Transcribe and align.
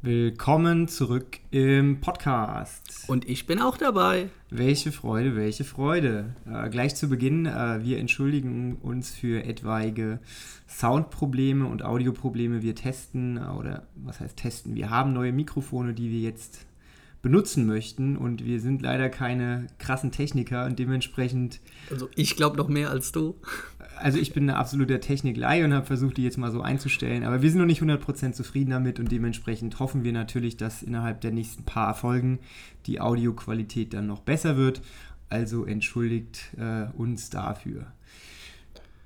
Willkommen 0.00 0.86
zurück 0.86 1.40
im 1.50 2.00
Podcast. 2.00 3.08
Und 3.08 3.28
ich 3.28 3.46
bin 3.46 3.60
auch 3.60 3.76
dabei. 3.76 4.28
Welche 4.48 4.92
Freude, 4.92 5.34
welche 5.34 5.64
Freude. 5.64 6.36
Äh, 6.46 6.70
gleich 6.70 6.94
zu 6.94 7.08
Beginn, 7.08 7.46
äh, 7.46 7.82
wir 7.82 7.98
entschuldigen 7.98 8.76
uns 8.76 9.10
für 9.10 9.42
etwaige 9.42 10.20
Soundprobleme 10.68 11.66
und 11.66 11.82
Audioprobleme. 11.82 12.62
Wir 12.62 12.76
testen, 12.76 13.38
äh, 13.38 13.50
oder 13.58 13.88
was 13.96 14.20
heißt 14.20 14.36
testen? 14.36 14.76
Wir 14.76 14.88
haben 14.88 15.12
neue 15.12 15.32
Mikrofone, 15.32 15.94
die 15.94 16.12
wir 16.12 16.20
jetzt 16.20 16.68
benutzen 17.22 17.66
möchten 17.66 18.16
und 18.16 18.44
wir 18.44 18.60
sind 18.60 18.80
leider 18.80 19.08
keine 19.08 19.66
krassen 19.78 20.12
Techniker 20.12 20.66
und 20.66 20.78
dementsprechend. 20.78 21.60
Also 21.90 22.08
ich 22.14 22.36
glaube 22.36 22.56
noch 22.56 22.68
mehr 22.68 22.90
als 22.90 23.10
du. 23.12 23.36
Also 23.96 24.18
ich 24.18 24.32
bin 24.32 24.44
eine 24.44 24.56
absolute 24.56 25.00
Technikleihe 25.00 25.64
und 25.64 25.74
habe 25.74 25.86
versucht, 25.86 26.16
die 26.16 26.22
jetzt 26.22 26.38
mal 26.38 26.52
so 26.52 26.60
einzustellen, 26.60 27.24
aber 27.24 27.42
wir 27.42 27.50
sind 27.50 27.58
noch 27.58 27.66
nicht 27.66 27.82
100% 27.82 28.32
zufrieden 28.32 28.70
damit 28.70 29.00
und 29.00 29.10
dementsprechend 29.10 29.80
hoffen 29.80 30.04
wir 30.04 30.12
natürlich, 30.12 30.56
dass 30.56 30.82
innerhalb 30.82 31.20
der 31.20 31.32
nächsten 31.32 31.64
paar 31.64 31.94
Folgen 31.94 32.38
die 32.86 33.00
Audioqualität 33.00 33.92
dann 33.94 34.06
noch 34.06 34.20
besser 34.20 34.56
wird. 34.56 34.80
Also 35.28 35.64
entschuldigt 35.64 36.56
äh, 36.56 36.86
uns 36.96 37.30
dafür. 37.30 37.86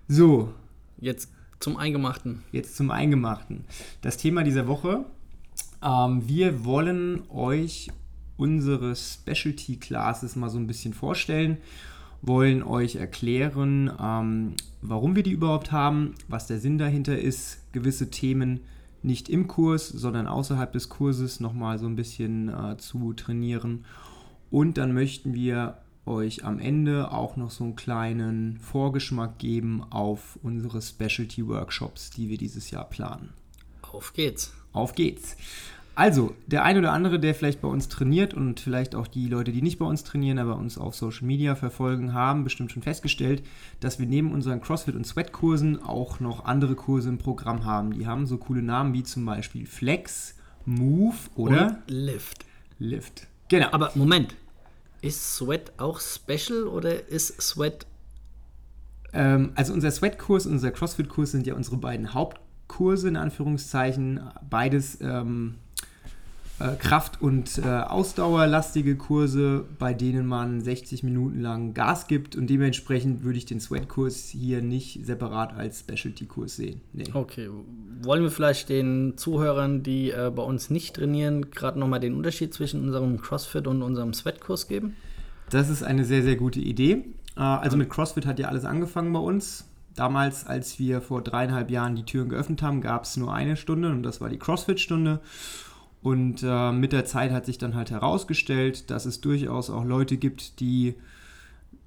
So. 0.07 0.53
Jetzt 0.99 1.33
zum 1.59 1.77
Eingemachten. 1.79 2.43
Jetzt 2.53 2.77
zum 2.77 2.91
Eingemachten. 2.91 3.65
Das 4.03 4.19
Thema 4.19 4.45
dieser 4.45 4.69
Woche. 4.69 5.07
Ähm, 5.83 6.29
wir 6.29 6.65
wollen 6.65 7.23
euch 7.31 7.89
unsere 8.43 8.97
Specialty 8.97 9.77
Classes 9.77 10.35
mal 10.35 10.51
so 10.51 10.59
ein 10.59 10.67
bisschen 10.67 10.95
vorstellen, 10.95 11.59
wollen 12.23 12.65
euch 12.65 12.97
erklären, 12.97 13.91
ähm, 14.01 14.55
warum 14.81 15.15
wir 15.15 15.23
die 15.23 15.31
überhaupt 15.31 15.71
haben, 15.71 16.15
was 16.29 16.49
der 16.49 16.59
Sinn 16.59 16.77
dahinter 16.77 17.17
ist, 17.17 17.61
gewisse 17.73 18.11
Themen 18.11 18.61
nicht 19.05 19.29
im 19.29 19.47
Kurs, 19.47 19.89
sondern 19.89 20.27
außerhalb 20.27 20.73
des 20.73 20.89
Kurses 20.89 21.39
nochmal 21.39 21.79
so 21.79 21.87
ein 21.87 21.95
bisschen 21.95 22.49
äh, 22.49 22.77
zu 22.79 23.13
trainieren. 23.13 23.85
Und 24.51 24.77
dann 24.77 24.93
möchten 24.93 25.35
wir 25.35 25.79
euch 26.05 26.45
am 26.45 26.59
Ende 26.59 27.13
auch 27.13 27.37
noch 27.37 27.53
so 27.53 27.63
einen 27.63 27.77
kleinen 27.77 28.59
Vorgeschmack 28.59 29.39
geben 29.39 29.85
auf 29.91 30.37
unsere 30.43 30.83
Specialty 30.83 31.47
Workshops, 31.47 32.11
die 32.11 32.29
wir 32.29 32.39
dieses 32.39 32.73
Jahr 32.73 32.89
planen. 32.89 33.31
Auf 33.83 34.13
geht's. 34.13 34.53
Auf 34.73 34.95
geht's. 34.95 35.37
Also, 35.95 36.35
der 36.47 36.65
ein 36.65 36.79
oder 36.79 36.93
andere, 36.93 37.21
der 37.21 37.35
vielleicht 37.35 37.61
bei 37.61 37.69
uns 37.69 37.89
trainiert 37.89 38.33
und 38.33 38.61
vielleicht 38.61 38.95
auch 38.95 39.07
die 39.07 39.29
Leute, 39.29 39.53
die 39.53 39.61
nicht 39.61 39.79
bei 39.79 39.85
uns 39.85 40.05
trainieren, 40.05 40.39
aber 40.39 40.57
uns 40.57 40.79
auf 40.79 40.95
Social 40.95 41.27
Media 41.27 41.55
verfolgen, 41.55 42.15
haben 42.15 42.45
bestimmt 42.45 42.73
schon 42.73 42.83
festgestellt, 42.83 43.43
dass 43.81 43.99
wir 43.99 44.07
neben 44.07 44.33
unseren 44.33 44.63
CrossFit- 44.63 44.97
und 44.97 45.07
Sweat-Kursen 45.07 45.83
auch 45.83 46.19
noch 46.19 46.47
andere 46.47 46.77
Kurse 46.77 47.11
im 47.11 47.19
Programm 47.19 47.67
haben. 47.67 47.93
Die 47.93 48.07
haben 48.07 48.27
so 48.27 48.39
coole 48.39 48.63
Namen 48.63 48.95
wie 48.95 49.03
zum 49.03 49.27
Beispiel 49.27 49.67
Flex, 49.67 50.37
Move 50.65 51.17
oder 51.35 51.67
und 51.67 51.91
Lift. 51.91 52.47
Lift. 52.79 53.27
Genau. 53.49 53.69
Aber 53.73 53.93
Moment, 53.95 54.35
ist 55.03 55.37
Sweat 55.37 55.73
auch 55.77 56.01
special 56.01 56.69
oder 56.69 57.09
ist 57.09 57.41
Sweat. 57.43 57.87
Ähm, 59.13 59.53
also, 59.57 59.75
unser 59.75 59.91
Sweat-Kurs 59.91 60.47
und 60.47 60.53
unser 60.53 60.71
CrossFit-Kurs 60.71 61.33
sind 61.33 61.47
ja 61.47 61.55
unsere 61.55 61.77
beiden 61.77 62.15
Hauptkurse, 62.15 63.09
in 63.09 63.17
Anführungszeichen. 63.17 64.21
Beides. 64.49 64.99
Ähm, 65.03 65.57
äh, 65.57 65.62
Kraft- 66.79 67.21
und 67.21 67.59
äh, 67.59 67.69
Ausdauerlastige 67.69 68.97
Kurse, 68.97 69.65
bei 69.79 69.95
denen 69.95 70.27
man 70.27 70.61
60 70.61 71.03
Minuten 71.03 71.41
lang 71.41 71.75
Gas 71.75 72.07
gibt 72.07 72.37
und 72.37 72.49
dementsprechend 72.49 73.25
würde 73.25 73.39
ich 73.39 73.47
den 73.47 73.61
Sweat-Kurs 73.61 74.29
hier 74.29 74.63
nicht 74.63 75.05
separat 75.05 75.55
als 75.55 75.81
Specialty-Kurs 75.81 76.57
sehen. 76.57 76.81
Nee. 76.93 77.05
Okay, 77.13 77.49
wollen 78.03 78.23
wir 78.23 78.31
vielleicht 78.31 78.69
den 78.69 79.15
Zuhörern, 79.17 79.83
die 79.83 80.11
äh, 80.11 80.31
bei 80.35 80.43
uns 80.43 80.71
nicht 80.71 80.97
trainieren, 80.97 81.51
gerade 81.51 81.79
nochmal 81.79 82.01
den 82.01 82.15
Unterschied 82.15 82.55
zwischen 82.55 82.83
unserem 82.83 83.21
CrossFit 83.21 83.67
und 83.67 83.83
unserem 83.83 84.15
Sweat-Kurs 84.15 84.69
geben? 84.69 84.97
Das 85.51 85.69
ist 85.69 85.83
eine 85.83 86.05
sehr, 86.05 86.23
sehr 86.23 86.37
gute 86.37 86.61
Idee. 86.61 87.05
Äh, 87.37 87.41
also 87.41 87.77
mit 87.77 87.91
CrossFit 87.91 88.27
hat 88.27 88.39
ja 88.39 88.49
alles 88.49 88.65
angefangen 88.65 89.13
bei 89.13 89.21
uns. 89.21 89.69
Damals, 89.95 90.47
als 90.47 90.79
wir 90.79 91.03
vor 91.03 91.23
dreieinhalb 91.23 91.71
Jahren 91.71 91.97
die 91.97 92.05
Türen 92.05 92.31
geöffnet 92.31 92.63
haben, 92.63 92.81
gab 92.81 93.05
es 93.05 93.17
nur 93.17 93.33
eine 93.33 93.57
Stunde 93.57 93.91
und 93.91 94.03
das 94.03 94.21
war 94.21 94.31
die 94.31 94.39
CrossFit-Stunde. 94.39 95.21
Und 96.03 96.43
äh, 96.43 96.73
mit 96.73 96.93
der 96.93 97.05
Zeit 97.05 97.31
hat 97.31 97.47
sich 97.47 97.59
dann 97.59 97.75
halt 97.75 97.91
herausgestellt, 97.91 98.91
dass 98.91 99.07
es 99.07 99.21
durchaus 99.21 99.71
auch 99.71 99.85
Leute 99.85 100.17
gibt, 100.17 100.59
die 100.61 100.95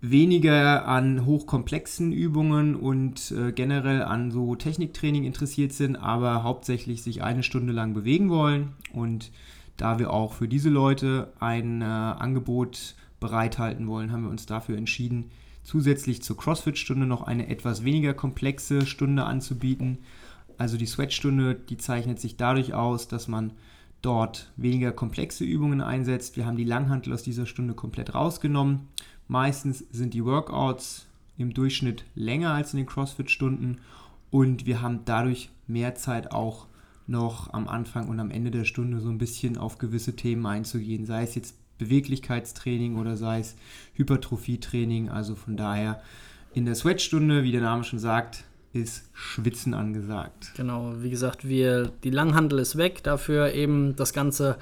weniger 0.01 0.87
an 0.87 1.25
hochkomplexen 1.25 2.11
Übungen 2.11 2.75
und 2.75 3.31
äh, 3.31 3.51
generell 3.51 4.03
an 4.03 4.31
so 4.31 4.55
Techniktraining 4.55 5.23
interessiert 5.23 5.73
sind, 5.73 5.95
aber 5.95 6.43
hauptsächlich 6.43 7.03
sich 7.03 7.23
eine 7.23 7.43
Stunde 7.43 7.73
lang 7.73 7.93
bewegen 7.93 8.29
wollen. 8.29 8.73
Und 8.93 9.31
da 9.77 9.99
wir 9.99 10.11
auch 10.11 10.33
für 10.33 10.47
diese 10.47 10.69
Leute 10.69 11.33
ein 11.39 11.81
äh, 11.81 11.85
Angebot 11.85 12.95
bereithalten 13.19 13.87
wollen, 13.87 14.11
haben 14.11 14.23
wir 14.23 14.29
uns 14.29 14.45
dafür 14.45 14.77
entschieden, 14.77 15.31
zusätzlich 15.63 16.21
zur 16.21 16.37
CrossFit-Stunde 16.37 17.05
noch 17.05 17.23
eine 17.23 17.47
etwas 17.49 17.83
weniger 17.83 18.13
komplexe 18.13 18.85
Stunde 18.85 19.23
anzubieten. 19.23 19.99
Also 20.57 20.77
die 20.77 20.85
Sweat-Stunde, 20.85 21.55
die 21.55 21.77
zeichnet 21.77 22.19
sich 22.19 22.37
dadurch 22.37 22.73
aus, 22.73 23.07
dass 23.07 23.27
man 23.27 23.51
dort 24.05 24.51
weniger 24.55 24.91
komplexe 24.91 25.43
Übungen 25.43 25.81
einsetzt. 25.81 26.37
Wir 26.37 26.45
haben 26.45 26.57
die 26.57 26.63
Langhantel 26.63 27.13
aus 27.13 27.23
dieser 27.23 27.45
Stunde 27.45 27.73
komplett 27.73 28.13
rausgenommen. 28.13 28.87
Meistens 29.27 29.79
sind 29.91 30.13
die 30.13 30.23
Workouts 30.23 31.07
im 31.37 31.53
Durchschnitt 31.53 32.05
länger 32.13 32.51
als 32.51 32.73
in 32.73 32.77
den 32.77 32.85
CrossFit-Stunden 32.85 33.79
und 34.29 34.65
wir 34.65 34.81
haben 34.81 35.01
dadurch 35.05 35.49
mehr 35.67 35.95
Zeit 35.95 36.31
auch 36.31 36.67
noch 37.07 37.53
am 37.53 37.67
Anfang 37.67 38.07
und 38.07 38.19
am 38.19 38.31
Ende 38.31 38.51
der 38.51 38.65
Stunde 38.65 38.99
so 38.99 39.09
ein 39.09 39.17
bisschen 39.17 39.57
auf 39.57 39.77
gewisse 39.77 40.15
Themen 40.15 40.45
einzugehen, 40.45 41.05
sei 41.05 41.23
es 41.23 41.35
jetzt 41.35 41.55
Beweglichkeitstraining 41.77 42.97
oder 42.97 43.17
sei 43.17 43.39
es 43.39 43.55
Hypertrophietraining. 43.95 45.09
Also 45.09 45.35
von 45.35 45.57
daher 45.57 46.01
in 46.53 46.65
der 46.65 46.75
Sweat-Stunde, 46.75 47.43
wie 47.43 47.51
der 47.51 47.61
Name 47.61 47.83
schon 47.83 47.99
sagt, 47.99 48.45
ist 48.75 49.09
Schwitzen 49.13 49.73
angesagt. 49.73 50.51
Genau, 50.55 50.93
wie 50.97 51.09
gesagt, 51.09 51.47
wir, 51.47 51.91
die 52.03 52.09
Langhandel 52.09 52.59
ist 52.59 52.77
weg, 52.77 53.03
dafür 53.03 53.53
eben 53.53 53.95
das 53.95 54.13
ganze, 54.13 54.57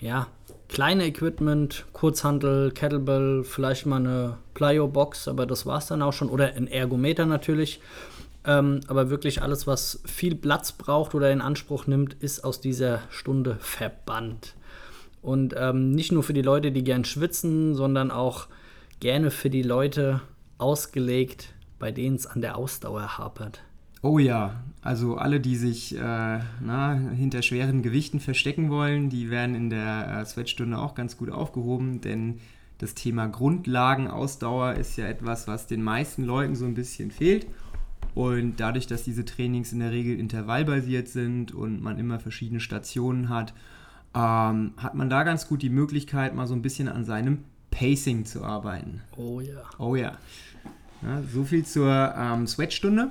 ja, 0.00 0.26
kleine 0.68 1.06
Equipment, 1.06 1.86
Kurzhandel, 1.92 2.70
Kettlebell, 2.72 3.44
vielleicht 3.44 3.86
mal 3.86 3.96
eine 3.96 4.38
Plyo-Box, 4.54 5.28
aber 5.28 5.46
das 5.46 5.66
war 5.66 5.78
es 5.78 5.86
dann 5.86 6.02
auch 6.02 6.12
schon, 6.12 6.28
oder 6.28 6.54
ein 6.54 6.66
Ergometer 6.66 7.26
natürlich. 7.26 7.80
Ähm, 8.46 8.80
aber 8.88 9.08
wirklich 9.08 9.40
alles, 9.40 9.66
was 9.66 10.00
viel 10.04 10.34
Platz 10.34 10.72
braucht 10.72 11.14
oder 11.14 11.32
in 11.32 11.40
Anspruch 11.40 11.86
nimmt, 11.86 12.14
ist 12.14 12.44
aus 12.44 12.60
dieser 12.60 13.00
Stunde 13.08 13.56
verbannt. 13.60 14.54
Und 15.22 15.54
ähm, 15.56 15.92
nicht 15.92 16.12
nur 16.12 16.22
für 16.22 16.34
die 16.34 16.42
Leute, 16.42 16.70
die 16.70 16.84
gern 16.84 17.06
schwitzen, 17.06 17.74
sondern 17.74 18.10
auch 18.10 18.48
gerne 19.00 19.30
für 19.30 19.48
die 19.48 19.62
Leute 19.62 20.20
ausgelegt, 20.58 21.54
bei 21.78 21.92
denen 21.92 22.16
es 22.16 22.26
an 22.26 22.40
der 22.40 22.56
Ausdauer 22.56 23.18
hapert. 23.18 23.62
Oh 24.02 24.18
ja, 24.18 24.62
also 24.82 25.16
alle, 25.16 25.40
die 25.40 25.56
sich 25.56 25.96
äh, 25.96 26.40
na, 26.60 26.94
hinter 26.94 27.40
schweren 27.40 27.82
Gewichten 27.82 28.20
verstecken 28.20 28.68
wollen, 28.68 29.08
die 29.08 29.30
werden 29.30 29.54
in 29.54 29.70
der 29.70 30.20
äh, 30.20 30.26
Sweatstunde 30.26 30.78
auch 30.78 30.94
ganz 30.94 31.16
gut 31.16 31.30
aufgehoben, 31.30 32.02
denn 32.02 32.40
das 32.78 32.94
Thema 32.94 33.28
Grundlagenausdauer 33.28 34.74
ist 34.74 34.96
ja 34.96 35.06
etwas, 35.06 35.48
was 35.48 35.66
den 35.66 35.82
meisten 35.82 36.24
Leuten 36.24 36.54
so 36.54 36.66
ein 36.66 36.74
bisschen 36.74 37.10
fehlt. 37.10 37.46
Und 38.14 38.60
dadurch, 38.60 38.86
dass 38.86 39.04
diese 39.04 39.24
Trainings 39.24 39.72
in 39.72 39.80
der 39.80 39.90
Regel 39.90 40.18
intervallbasiert 40.18 41.08
sind 41.08 41.52
und 41.52 41.82
man 41.82 41.98
immer 41.98 42.20
verschiedene 42.20 42.60
Stationen 42.60 43.28
hat, 43.28 43.54
ähm, 44.14 44.74
hat 44.76 44.94
man 44.94 45.08
da 45.08 45.24
ganz 45.24 45.48
gut 45.48 45.62
die 45.62 45.70
Möglichkeit, 45.70 46.34
mal 46.34 46.46
so 46.46 46.54
ein 46.54 46.62
bisschen 46.62 46.88
an 46.88 47.04
seinem 47.04 47.44
Pacing 47.70 48.24
zu 48.24 48.44
arbeiten. 48.44 49.00
Oh 49.16 49.40
ja. 49.40 49.62
Oh 49.78 49.96
ja. 49.96 50.18
Ja, 51.04 51.22
so 51.32 51.44
viel 51.44 51.64
zur 51.64 52.14
ähm, 52.16 52.46
Sweatstunde. 52.46 53.10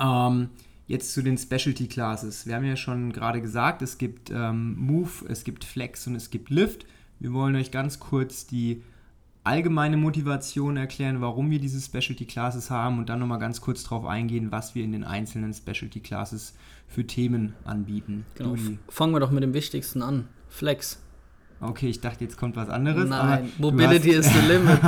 Ähm, 0.00 0.50
jetzt 0.86 1.12
zu 1.12 1.22
den 1.22 1.38
Specialty 1.38 1.86
Classes. 1.86 2.46
Wir 2.46 2.54
haben 2.54 2.64
ja 2.64 2.76
schon 2.76 3.12
gerade 3.12 3.40
gesagt, 3.40 3.82
es 3.82 3.98
gibt 3.98 4.30
ähm, 4.30 4.76
Move, 4.76 5.26
es 5.28 5.44
gibt 5.44 5.64
Flex 5.64 6.06
und 6.06 6.14
es 6.14 6.30
gibt 6.30 6.50
Lift. 6.50 6.86
Wir 7.18 7.32
wollen 7.32 7.56
euch 7.56 7.70
ganz 7.70 7.98
kurz 7.98 8.46
die 8.46 8.82
allgemeine 9.44 9.96
Motivation 9.96 10.76
erklären, 10.76 11.20
warum 11.20 11.50
wir 11.50 11.58
diese 11.58 11.80
Specialty 11.80 12.26
Classes 12.26 12.70
haben 12.70 12.98
und 12.98 13.08
dann 13.08 13.18
nochmal 13.18 13.38
ganz 13.38 13.60
kurz 13.60 13.82
darauf 13.82 14.04
eingehen, 14.04 14.52
was 14.52 14.74
wir 14.74 14.84
in 14.84 14.92
den 14.92 15.04
einzelnen 15.04 15.54
Specialty 15.54 16.00
Classes 16.00 16.54
für 16.86 17.06
Themen 17.06 17.54
anbieten. 17.64 18.26
Genau. 18.34 18.56
Fangen 18.88 19.14
wir 19.14 19.20
doch 19.20 19.30
mit 19.30 19.42
dem 19.42 19.54
Wichtigsten 19.54 20.02
an. 20.02 20.28
Flex. 20.48 21.00
Okay, 21.60 21.88
ich 21.88 22.00
dachte, 22.00 22.24
jetzt 22.24 22.36
kommt 22.36 22.56
was 22.56 22.68
anderes. 22.68 23.08
Nein, 23.08 23.52
Mobility 23.58 24.10
is 24.10 24.26
the 24.32 24.46
limit. 24.46 24.78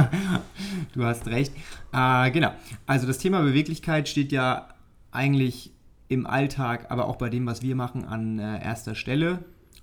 du 0.94 1.04
hast 1.04 1.26
recht. 1.26 1.52
Äh, 1.92 2.30
genau. 2.30 2.52
Also 2.86 3.06
das 3.06 3.18
Thema 3.18 3.42
Beweglichkeit 3.42 4.08
steht 4.08 4.30
ja 4.30 4.68
eigentlich 5.10 5.72
im 6.08 6.26
Alltag, 6.26 6.86
aber 6.90 7.06
auch 7.06 7.16
bei 7.16 7.28
dem, 7.28 7.46
was 7.46 7.62
wir 7.62 7.74
machen, 7.74 8.04
an 8.04 8.38
äh, 8.38 8.62
erster 8.62 8.94
Stelle. 8.94 9.40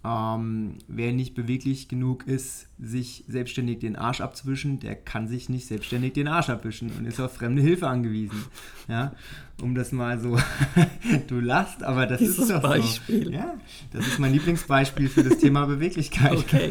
Ähm, 0.07 0.75
wer 0.87 1.11
nicht 1.11 1.33
beweglich 1.33 1.89
genug 1.89 2.27
ist, 2.27 2.69
sich 2.79 3.25
selbstständig 3.27 3.79
den 3.79 3.97
Arsch 3.97 4.21
abzuwischen, 4.21 4.79
der 4.79 4.95
kann 4.95 5.27
sich 5.27 5.49
nicht 5.49 5.67
selbstständig 5.67 6.13
den 6.13 6.29
Arsch 6.29 6.49
abwischen 6.49 6.91
und 6.97 7.05
ist 7.05 7.19
auf 7.19 7.33
fremde 7.33 7.61
Hilfe 7.61 7.89
angewiesen. 7.89 8.45
Ja, 8.87 9.11
um 9.61 9.75
das 9.75 9.91
mal 9.91 10.17
so, 10.17 10.39
du 11.27 11.41
lachst, 11.41 11.83
aber 11.83 12.05
das 12.05 12.19
Dieses 12.19 12.39
ist 12.39 12.51
doch 12.51 12.61
Beispiel. 12.61 13.25
So. 13.25 13.31
Ja, 13.31 13.55
das 13.91 14.07
ist 14.07 14.17
mein 14.19 14.31
Lieblingsbeispiel 14.31 15.09
für 15.09 15.23
das 15.23 15.39
Thema 15.39 15.65
Beweglichkeit. 15.65 16.37
Okay. 16.37 16.69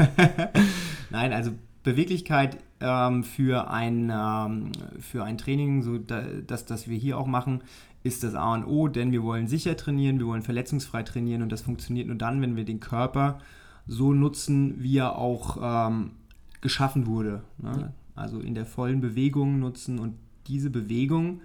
Nein, 1.10 1.34
also 1.34 1.50
Beweglichkeit 1.82 2.56
ähm, 2.80 3.22
für, 3.22 3.70
ein, 3.70 4.10
ähm, 4.10 4.72
für 5.00 5.24
ein 5.24 5.36
Training, 5.36 5.82
so 5.82 5.98
da, 5.98 6.22
das, 6.46 6.64
das 6.64 6.88
wir 6.88 6.96
hier 6.96 7.18
auch 7.18 7.26
machen, 7.26 7.62
ist 8.06 8.22
das 8.22 8.34
A 8.34 8.54
und 8.54 8.64
O, 8.64 8.88
denn 8.88 9.12
wir 9.12 9.22
wollen 9.22 9.48
sicher 9.48 9.76
trainieren, 9.76 10.18
wir 10.18 10.26
wollen 10.26 10.42
verletzungsfrei 10.42 11.02
trainieren 11.02 11.42
und 11.42 11.50
das 11.50 11.62
funktioniert 11.62 12.06
nur 12.06 12.16
dann, 12.16 12.40
wenn 12.40 12.56
wir 12.56 12.64
den 12.64 12.80
Körper 12.80 13.38
so 13.86 14.12
nutzen, 14.12 14.82
wie 14.82 14.98
er 14.98 15.16
auch 15.16 15.88
ähm, 15.88 16.12
geschaffen 16.60 17.06
wurde. 17.06 17.42
Ne? 17.58 17.92
Also 18.14 18.40
in 18.40 18.54
der 18.54 18.66
vollen 18.66 19.00
Bewegung 19.00 19.58
nutzen 19.58 19.98
und 19.98 20.14
diese 20.46 20.70
Bewegung 20.70 21.40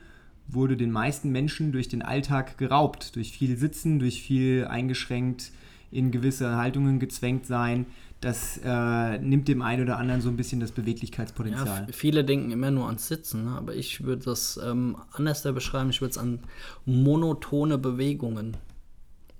wurde 0.47 0.77
den 0.77 0.91
meisten 0.91 1.31
Menschen 1.31 1.71
durch 1.71 1.87
den 1.87 2.01
Alltag 2.01 2.57
geraubt, 2.57 3.15
durch 3.15 3.31
viel 3.31 3.57
Sitzen, 3.57 3.99
durch 3.99 4.21
viel 4.21 4.67
eingeschränkt 4.69 5.51
in 5.91 6.11
gewisse 6.11 6.55
Haltungen 6.55 6.99
gezwängt 6.99 7.45
sein 7.45 7.85
das 8.21 8.59
äh, 8.63 9.17
nimmt 9.17 9.47
dem 9.47 9.63
einen 9.63 9.81
oder 9.81 9.97
anderen 9.97 10.21
so 10.21 10.29
ein 10.29 10.37
bisschen 10.37 10.59
das 10.59 10.71
Beweglichkeitspotenzial. 10.71 11.87
Ja, 11.87 11.91
viele 11.91 12.23
denken 12.23 12.51
immer 12.51 12.69
nur 12.69 12.85
ans 12.85 13.07
Sitzen, 13.07 13.45
ne? 13.45 13.51
aber 13.51 13.75
ich 13.75 14.03
würde 14.03 14.23
das 14.25 14.59
ähm, 14.63 14.95
anders 15.11 15.41
da 15.41 15.51
beschreiben. 15.51 15.89
Ich 15.89 16.01
würde 16.01 16.11
es 16.11 16.17
an 16.19 16.39
monotone 16.85 17.79
Bewegungen. 17.79 18.57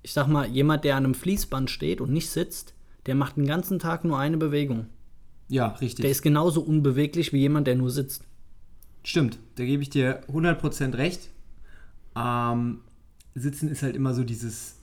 Ich 0.02 0.14
sag 0.14 0.28
mal, 0.28 0.48
jemand, 0.48 0.84
der 0.84 0.96
an 0.96 1.06
einem 1.06 1.14
Fließband 1.14 1.70
steht 1.70 2.02
und 2.02 2.12
nicht 2.12 2.32
sitzt, 2.32 2.74
der 3.06 3.14
macht 3.14 3.38
den 3.38 3.46
ganzen 3.46 3.78
Tag 3.78 4.04
nur 4.04 4.18
eine 4.18 4.38
Bewegung. 4.38 4.88
Ja, 5.48 5.68
richtig. 5.68 6.02
Der 6.02 6.10
ist 6.10 6.24
genauso 6.24 6.62
unbeweglich 6.62 7.34
wie 7.34 7.40
jemand, 7.40 7.68
der 7.68 7.76
nur 7.76 7.92
sitzt. 7.92 8.24
Stimmt, 9.04 9.38
da 9.56 9.66
gebe 9.66 9.84
ich 9.84 9.92
dir 9.92 10.24
100% 10.28 10.98
recht. 10.98 11.30
Ähm, 12.16 12.80
Sitzen 13.36 13.70
ist 13.70 13.84
halt 13.84 13.96
immer 13.96 14.16
so 14.16 14.24
dieses 14.24 14.81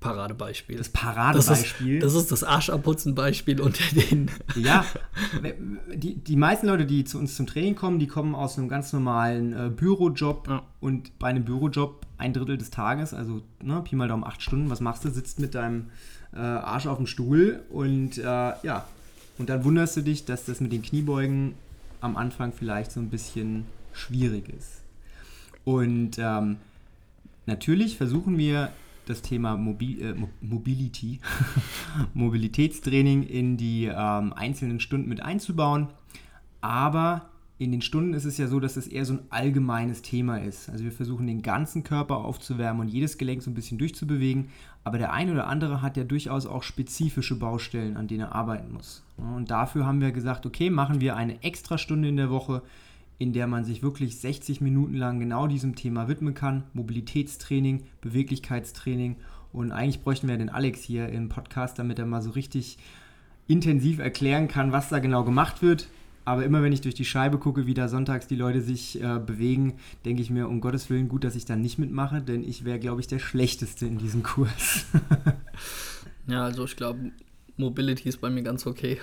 Paradebeispiel. 0.00 0.76
Das 0.76 0.88
Paradebeispiel. 0.90 1.98
Das 1.98 2.14
ist 2.14 2.30
das, 2.30 2.40
das 2.40 2.48
Arschabputzen-Beispiel 2.48 3.60
unter 3.60 3.82
den. 3.94 4.30
Ja, 4.56 4.84
die, 5.94 6.14
die 6.16 6.36
meisten 6.36 6.66
Leute, 6.66 6.86
die 6.86 7.04
zu 7.04 7.18
uns 7.18 7.36
zum 7.36 7.46
Training 7.46 7.74
kommen, 7.74 7.98
die 7.98 8.06
kommen 8.06 8.34
aus 8.34 8.58
einem 8.58 8.68
ganz 8.68 8.92
normalen 8.92 9.52
äh, 9.52 9.70
Bürojob 9.70 10.48
ja. 10.48 10.62
und 10.80 11.18
bei 11.18 11.28
einem 11.28 11.44
Bürojob 11.44 12.06
ein 12.16 12.32
Drittel 12.32 12.58
des 12.58 12.70
Tages, 12.70 13.14
also 13.14 13.42
ne, 13.62 13.80
Pi 13.82 13.94
mal 13.96 14.08
Daumen 14.08 14.24
acht 14.24 14.42
Stunden, 14.42 14.70
was 14.70 14.80
machst 14.80 15.04
du? 15.04 15.10
Sitzt 15.10 15.38
mit 15.38 15.54
deinem 15.54 15.90
äh, 16.32 16.38
Arsch 16.38 16.86
auf 16.86 16.96
dem 16.96 17.06
Stuhl 17.06 17.62
und 17.70 18.18
äh, 18.18 18.22
ja, 18.22 18.84
und 19.38 19.48
dann 19.48 19.64
wunderst 19.64 19.96
du 19.96 20.02
dich, 20.02 20.24
dass 20.24 20.44
das 20.44 20.60
mit 20.60 20.72
den 20.72 20.82
Kniebeugen 20.82 21.54
am 22.00 22.16
Anfang 22.16 22.52
vielleicht 22.52 22.92
so 22.92 23.00
ein 23.00 23.10
bisschen 23.10 23.66
schwierig 23.92 24.48
ist. 24.48 24.82
Und 25.64 26.18
ähm, 26.18 26.56
natürlich 27.46 27.96
versuchen 27.96 28.38
wir 28.38 28.70
das 29.08 29.22
Thema 29.22 29.56
Mobil, 29.56 30.02
äh, 30.02 30.14
Mobility, 30.40 31.20
Mobilitätstraining 32.14 33.22
in 33.22 33.56
die 33.56 33.86
ähm, 33.86 34.32
einzelnen 34.32 34.80
Stunden 34.80 35.08
mit 35.08 35.22
einzubauen. 35.22 35.88
Aber 36.60 37.28
in 37.58 37.72
den 37.72 37.82
Stunden 37.82 38.14
ist 38.14 38.24
es 38.24 38.38
ja 38.38 38.46
so, 38.46 38.60
dass 38.60 38.76
es 38.76 38.86
eher 38.86 39.04
so 39.04 39.14
ein 39.14 39.20
allgemeines 39.30 40.02
Thema 40.02 40.36
ist. 40.36 40.68
Also 40.70 40.84
wir 40.84 40.92
versuchen 40.92 41.26
den 41.26 41.42
ganzen 41.42 41.82
Körper 41.82 42.18
aufzuwärmen 42.18 42.82
und 42.82 42.88
jedes 42.88 43.18
Gelenk 43.18 43.42
so 43.42 43.50
ein 43.50 43.54
bisschen 43.54 43.78
durchzubewegen. 43.78 44.50
Aber 44.84 44.98
der 44.98 45.12
eine 45.12 45.32
oder 45.32 45.48
andere 45.48 45.82
hat 45.82 45.96
ja 45.96 46.04
durchaus 46.04 46.46
auch 46.46 46.62
spezifische 46.62 47.36
Baustellen, 47.36 47.96
an 47.96 48.06
denen 48.06 48.20
er 48.20 48.34
arbeiten 48.34 48.72
muss. 48.72 49.02
Und 49.16 49.50
dafür 49.50 49.86
haben 49.86 50.00
wir 50.00 50.12
gesagt, 50.12 50.46
okay, 50.46 50.70
machen 50.70 51.00
wir 51.00 51.16
eine 51.16 51.42
extra 51.42 51.78
Stunde 51.78 52.08
in 52.08 52.16
der 52.16 52.30
Woche, 52.30 52.62
in 53.18 53.32
der 53.32 53.46
man 53.46 53.64
sich 53.64 53.82
wirklich 53.82 54.18
60 54.18 54.60
Minuten 54.60 54.94
lang 54.94 55.18
genau 55.18 55.46
diesem 55.46 55.74
Thema 55.74 56.08
widmen 56.08 56.34
kann. 56.34 56.64
Mobilitätstraining, 56.72 57.82
Beweglichkeitstraining. 58.00 59.16
Und 59.52 59.72
eigentlich 59.72 60.02
bräuchten 60.02 60.28
wir 60.28 60.36
den 60.36 60.50
Alex 60.50 60.82
hier 60.82 61.08
im 61.08 61.28
Podcast, 61.28 61.78
damit 61.78 61.98
er 61.98 62.06
mal 62.06 62.22
so 62.22 62.30
richtig 62.30 62.78
intensiv 63.48 63.98
erklären 63.98 64.46
kann, 64.46 64.72
was 64.72 64.88
da 64.88 65.00
genau 65.00 65.24
gemacht 65.24 65.62
wird. 65.62 65.88
Aber 66.24 66.44
immer 66.44 66.62
wenn 66.62 66.74
ich 66.74 66.82
durch 66.82 66.94
die 66.94 67.06
Scheibe 67.06 67.38
gucke, 67.38 67.66
wie 67.66 67.72
da 67.72 67.88
sonntags 67.88 68.26
die 68.26 68.36
Leute 68.36 68.60
sich 68.60 69.02
äh, 69.02 69.18
bewegen, 69.18 69.74
denke 70.04 70.20
ich 70.20 70.28
mir, 70.28 70.46
um 70.46 70.60
Gottes 70.60 70.90
Willen, 70.90 71.08
gut, 71.08 71.24
dass 71.24 71.34
ich 71.34 71.46
da 71.46 71.56
nicht 71.56 71.78
mitmache, 71.78 72.20
denn 72.20 72.44
ich 72.44 72.66
wäre, 72.66 72.78
glaube 72.78 73.00
ich, 73.00 73.06
der 73.06 73.18
Schlechteste 73.18 73.86
in 73.86 73.96
diesem 73.96 74.22
Kurs. 74.22 74.84
ja, 76.26 76.44
also 76.44 76.66
ich 76.66 76.76
glaube, 76.76 77.12
Mobility 77.56 78.10
ist 78.10 78.20
bei 78.20 78.28
mir 78.28 78.42
ganz 78.42 78.66
okay. 78.66 78.98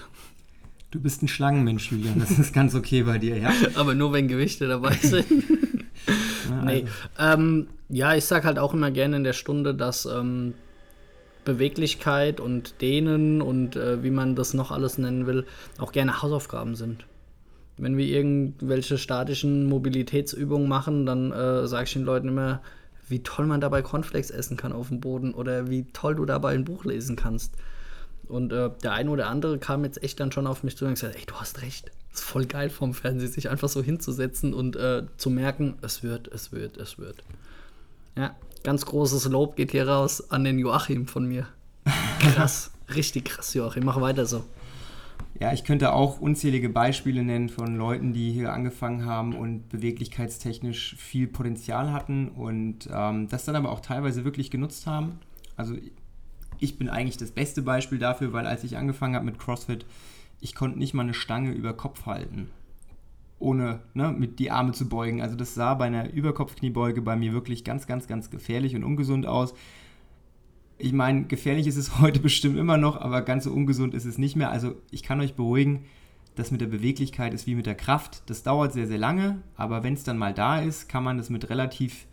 Du 0.96 1.02
bist 1.02 1.22
ein 1.22 1.28
Schlangenmensch, 1.28 1.92
Julian. 1.92 2.22
Das 2.22 2.40
ist 2.40 2.54
ganz 2.54 2.74
okay 2.74 3.04
bei 3.04 3.18
dir, 3.18 3.38
ja. 3.38 3.52
Aber 3.76 3.94
nur 3.94 4.14
wenn 4.14 4.30
Gewichte 4.30 4.66
dabei 4.66 4.94
sind. 5.02 5.26
ja, 6.50 6.64
nee. 6.64 6.86
Also. 7.18 7.42
Ähm, 7.42 7.68
ja, 7.90 8.16
ich 8.16 8.24
sag 8.24 8.46
halt 8.46 8.58
auch 8.58 8.74
immer 8.74 8.92
gerne 8.92 9.18
in 9.18 9.26
der 9.26 9.34
Stunde, 9.34 9.76
dass 9.76 10.06
ähm, 10.06 10.54
Beweglichkeit 11.44 12.40
und 12.40 12.80
Dehnen 12.80 13.42
und 13.42 13.76
äh, 13.76 14.04
wie 14.04 14.10
man 14.10 14.36
das 14.38 14.54
noch 14.54 14.72
alles 14.72 14.98
nennen 14.98 15.28
will, 15.28 15.46
auch 15.80 15.92
gerne 15.92 16.22
Hausaufgaben 16.22 16.76
sind. 16.76 17.06
Wenn 17.76 17.98
wir 17.98 18.06
irgendwelche 18.06 18.98
statischen 18.98 19.68
Mobilitätsübungen 19.68 20.70
machen, 20.70 21.06
dann 21.06 21.34
äh, 21.34 21.68
sage 21.68 21.84
ich 21.84 21.94
den 21.94 22.06
Leuten 22.06 22.30
immer, 22.30 22.62
wie 23.10 23.22
toll 23.22 23.48
man 23.48 23.60
dabei 23.60 23.82
Cornflakes 23.82 24.32
essen 24.32 24.56
kann 24.56 24.72
auf 24.72 24.88
dem 24.88 25.02
Boden 25.02 25.34
oder 25.34 25.70
wie 25.70 25.88
toll 25.92 26.16
du 26.16 26.24
dabei 26.24 26.54
ein 26.54 26.64
Buch 26.64 26.86
lesen 26.86 27.18
kannst. 27.18 27.54
Und 28.28 28.52
äh, 28.52 28.70
der 28.84 28.94
eine 28.94 29.10
oder 29.10 29.28
andere 29.28 29.58
kam 29.58 29.84
jetzt 29.84 30.04
echt 30.04 30.20
dann 30.20 30.32
schon 30.32 30.48
auf 30.48 30.64
mich 30.64 30.78
zu 30.78 30.86
und 30.86 30.94
gesagt, 30.94 31.16
ey, 31.16 31.26
du 31.26 31.36
hast 31.36 31.62
recht. 31.62 31.92
Ist 32.14 32.24
voll 32.24 32.46
geil 32.46 32.70
vom 32.70 32.94
Fernsehen, 32.94 33.32
sich 33.32 33.50
einfach 33.50 33.70
so 33.70 33.84
hinzusetzen 33.84 34.54
und 34.54 34.76
äh, 34.76 35.04
zu 35.18 35.30
merken, 35.30 35.76
es 35.82 36.02
wird, 36.02 36.28
es 36.30 36.52
wird, 36.52 36.78
es 36.78 36.98
wird. 36.98 37.24
Ja, 38.18 38.36
ganz 38.64 38.86
großes 38.86 39.26
Lob 39.26 39.56
geht 39.56 39.72
hier 39.72 39.88
raus 39.88 40.32
an 40.32 40.44
den 40.44 40.58
Joachim 40.58 41.08
von 41.08 41.28
mir. 41.28 41.48
Krass, 42.20 42.72
richtig 42.96 43.26
krass, 43.26 43.54
Joachim. 43.54 43.84
Mach 43.84 44.00
weiter 44.00 44.26
so. 44.26 44.44
Ja, 45.38 45.52
ich 45.52 45.66
könnte 45.66 45.92
auch 45.92 46.22
unzählige 46.22 46.70
Beispiele 46.70 47.22
nennen 47.22 47.50
von 47.50 47.76
Leuten, 47.76 48.14
die 48.14 48.32
hier 48.32 48.54
angefangen 48.54 49.06
haben 49.06 49.36
und 49.36 49.68
beweglichkeitstechnisch 49.68 50.96
viel 50.98 51.28
Potenzial 51.28 51.92
hatten 51.92 52.30
und 52.30 52.88
ähm, 52.90 53.28
das 53.28 53.44
dann 53.44 53.58
aber 53.58 53.72
auch 53.72 53.82
teilweise 53.82 54.24
wirklich 54.24 54.50
genutzt 54.50 54.88
haben. 54.88 55.20
Also 55.58 55.76
ich 56.60 56.78
bin 56.78 56.90
eigentlich 56.90 57.18
das 57.18 57.32
beste 57.32 57.62
Beispiel 57.62 57.98
dafür, 57.98 58.34
weil 58.34 58.48
als 58.48 58.64
ich 58.64 58.78
angefangen 58.78 59.16
habe 59.16 59.26
mit 59.26 59.40
CrossFit, 59.40 59.86
ich 60.42 60.56
konnte 60.56 60.80
nicht 60.80 60.94
mal 60.94 61.04
eine 61.04 61.14
Stange 61.14 61.52
über 61.52 61.74
Kopf 61.74 62.06
halten, 62.06 62.50
ohne 63.40 63.82
ne, 63.94 64.12
mit 64.12 64.40
die 64.40 64.52
Arme 64.52 64.74
zu 64.74 64.88
beugen. 64.88 65.22
Also 65.22 65.36
das 65.36 65.56
sah 65.56 65.74
bei 65.74 65.86
einer 65.86 66.12
Überkopfkniebeuge 66.12 67.02
bei 67.02 67.16
mir 67.16 67.34
wirklich 67.34 67.64
ganz, 67.64 67.88
ganz, 67.88 68.08
ganz 68.08 68.30
gefährlich 68.30 68.76
und 68.76 68.84
ungesund 68.84 69.26
aus. 69.26 69.54
Ich 70.78 70.94
meine, 70.94 71.24
gefährlich 71.24 71.68
ist 71.68 71.78
es 71.78 72.00
heute 72.00 72.20
bestimmt 72.20 72.58
immer 72.58 72.78
noch, 72.78 72.98
aber 73.00 73.22
ganz 73.22 73.46
so 73.46 73.52
ungesund 73.52 73.94
ist 73.94 74.06
es 74.06 74.18
nicht 74.18 74.36
mehr. 74.36 74.52
Also 74.52 74.76
ich 74.92 75.04
kann 75.04 75.22
euch 75.22 75.36
beruhigen, 75.36 75.86
das 76.36 76.52
mit 76.52 76.60
der 76.60 76.68
Beweglichkeit 76.68 77.34
ist 77.34 77.48
wie 77.48 77.56
mit 77.56 77.66
der 77.66 77.76
Kraft. 77.76 78.24
Das 78.28 78.44
dauert 78.44 78.74
sehr, 78.74 78.88
sehr 78.88 78.98
lange, 78.98 79.42
aber 79.56 79.84
wenn 79.84 79.94
es 79.94 80.04
dann 80.04 80.18
mal 80.18 80.34
da 80.34 80.60
ist, 80.60 80.90
kann 80.90 81.04
man 81.04 81.18
das 81.18 81.30
mit 81.30 81.50
relativ 81.50 82.06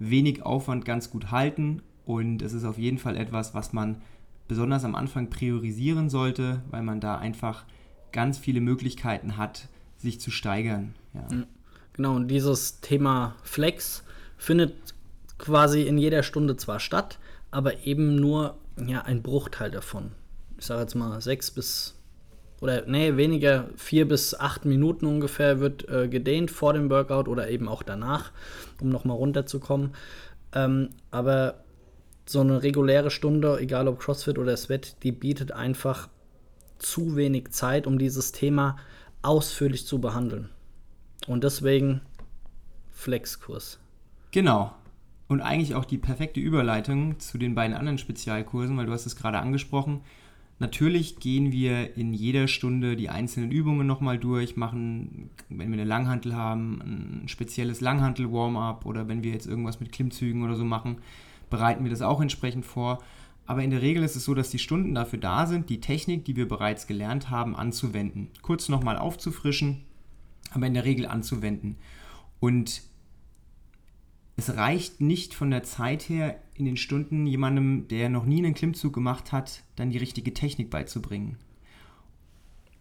wenig 0.00 0.42
Aufwand 0.42 0.84
ganz 0.84 1.10
gut 1.10 1.30
halten 1.30 1.82
und 2.14 2.42
es 2.42 2.52
ist 2.52 2.64
auf 2.64 2.78
jeden 2.78 2.98
Fall 2.98 3.16
etwas, 3.16 3.54
was 3.54 3.72
man 3.72 4.02
besonders 4.48 4.84
am 4.84 4.94
Anfang 4.94 5.30
priorisieren 5.30 6.10
sollte, 6.10 6.62
weil 6.70 6.82
man 6.82 7.00
da 7.00 7.18
einfach 7.18 7.64
ganz 8.12 8.38
viele 8.38 8.60
Möglichkeiten 8.60 9.36
hat, 9.36 9.68
sich 9.96 10.20
zu 10.20 10.30
steigern. 10.30 10.94
Ja. 11.14 11.44
Genau, 11.92 12.16
und 12.16 12.28
dieses 12.28 12.80
Thema 12.80 13.36
Flex 13.42 14.04
findet 14.36 14.74
quasi 15.38 15.82
in 15.82 15.98
jeder 15.98 16.22
Stunde 16.22 16.56
zwar 16.56 16.80
statt, 16.80 17.18
aber 17.50 17.86
eben 17.86 18.16
nur 18.16 18.56
ja, 18.86 19.02
ein 19.02 19.22
Bruchteil 19.22 19.70
davon. 19.70 20.12
Ich 20.58 20.66
sage 20.66 20.82
jetzt 20.82 20.94
mal 20.94 21.20
sechs 21.20 21.50
bis 21.50 21.96
oder 22.60 22.84
nee, 22.86 23.16
weniger, 23.16 23.68
vier 23.76 24.06
bis 24.06 24.34
acht 24.34 24.66
Minuten 24.66 25.06
ungefähr 25.06 25.60
wird 25.60 25.88
äh, 25.88 26.08
gedehnt 26.08 26.50
vor 26.50 26.74
dem 26.74 26.90
Workout 26.90 27.26
oder 27.26 27.48
eben 27.48 27.68
auch 27.68 27.82
danach, 27.82 28.32
um 28.82 28.90
nochmal 28.90 29.16
runterzukommen. 29.16 29.94
Ähm, 30.52 30.90
aber 31.10 31.64
so 32.26 32.40
eine 32.40 32.62
reguläre 32.62 33.10
Stunde, 33.10 33.58
egal 33.58 33.88
ob 33.88 33.98
CrossFit 33.98 34.38
oder 34.38 34.56
Sweat, 34.56 35.02
die 35.02 35.12
bietet 35.12 35.52
einfach 35.52 36.08
zu 36.78 37.16
wenig 37.16 37.50
Zeit, 37.50 37.86
um 37.86 37.98
dieses 37.98 38.32
Thema 38.32 38.76
ausführlich 39.22 39.86
zu 39.86 40.00
behandeln. 40.00 40.48
Und 41.26 41.44
deswegen 41.44 42.00
Flexkurs. 42.90 43.78
Genau. 44.30 44.72
Und 45.28 45.40
eigentlich 45.40 45.74
auch 45.74 45.84
die 45.84 45.98
perfekte 45.98 46.40
Überleitung 46.40 47.18
zu 47.20 47.38
den 47.38 47.54
beiden 47.54 47.76
anderen 47.76 47.98
Spezialkursen, 47.98 48.76
weil 48.76 48.86
du 48.86 48.92
hast 48.92 49.06
es 49.06 49.16
gerade 49.16 49.38
angesprochen. 49.38 50.00
Natürlich 50.58 51.20
gehen 51.20 51.52
wir 51.52 51.96
in 51.96 52.12
jeder 52.12 52.46
Stunde 52.46 52.94
die 52.94 53.08
einzelnen 53.08 53.50
Übungen 53.50 53.86
nochmal 53.86 54.18
durch, 54.18 54.56
machen, 54.56 55.30
wenn 55.48 55.70
wir 55.70 55.78
eine 55.78 55.84
Langhantel 55.84 56.36
haben, 56.36 57.22
ein 57.22 57.28
spezielles 57.28 57.80
Langhantel-Warm-up 57.80 58.84
oder 58.84 59.08
wenn 59.08 59.22
wir 59.22 59.32
jetzt 59.32 59.46
irgendwas 59.46 59.80
mit 59.80 59.90
Klimmzügen 59.90 60.42
oder 60.42 60.56
so 60.56 60.64
machen, 60.64 60.98
bereiten 61.50 61.84
wir 61.84 61.90
das 61.90 62.02
auch 62.02 62.20
entsprechend 62.20 62.64
vor. 62.64 63.02
Aber 63.46 63.62
in 63.62 63.70
der 63.70 63.82
Regel 63.82 64.04
ist 64.04 64.16
es 64.16 64.24
so, 64.24 64.34
dass 64.34 64.50
die 64.50 64.60
Stunden 64.60 64.94
dafür 64.94 65.18
da 65.18 65.46
sind, 65.46 65.68
die 65.70 65.80
Technik, 65.80 66.24
die 66.24 66.36
wir 66.36 66.46
bereits 66.46 66.86
gelernt 66.86 67.30
haben, 67.30 67.56
anzuwenden. 67.56 68.28
Kurz 68.42 68.68
nochmal 68.68 68.96
aufzufrischen, 68.96 69.82
aber 70.52 70.66
in 70.66 70.74
der 70.74 70.84
Regel 70.84 71.06
anzuwenden. 71.06 71.76
Und 72.38 72.82
es 74.36 74.56
reicht 74.56 75.00
nicht 75.00 75.34
von 75.34 75.50
der 75.50 75.64
Zeit 75.64 76.08
her 76.08 76.40
in 76.54 76.64
den 76.64 76.76
Stunden 76.76 77.26
jemandem, 77.26 77.88
der 77.88 78.08
noch 78.08 78.24
nie 78.24 78.38
einen 78.38 78.54
Klimmzug 78.54 78.92
gemacht 78.92 79.32
hat, 79.32 79.64
dann 79.76 79.90
die 79.90 79.98
richtige 79.98 80.32
Technik 80.32 80.70
beizubringen. 80.70 81.36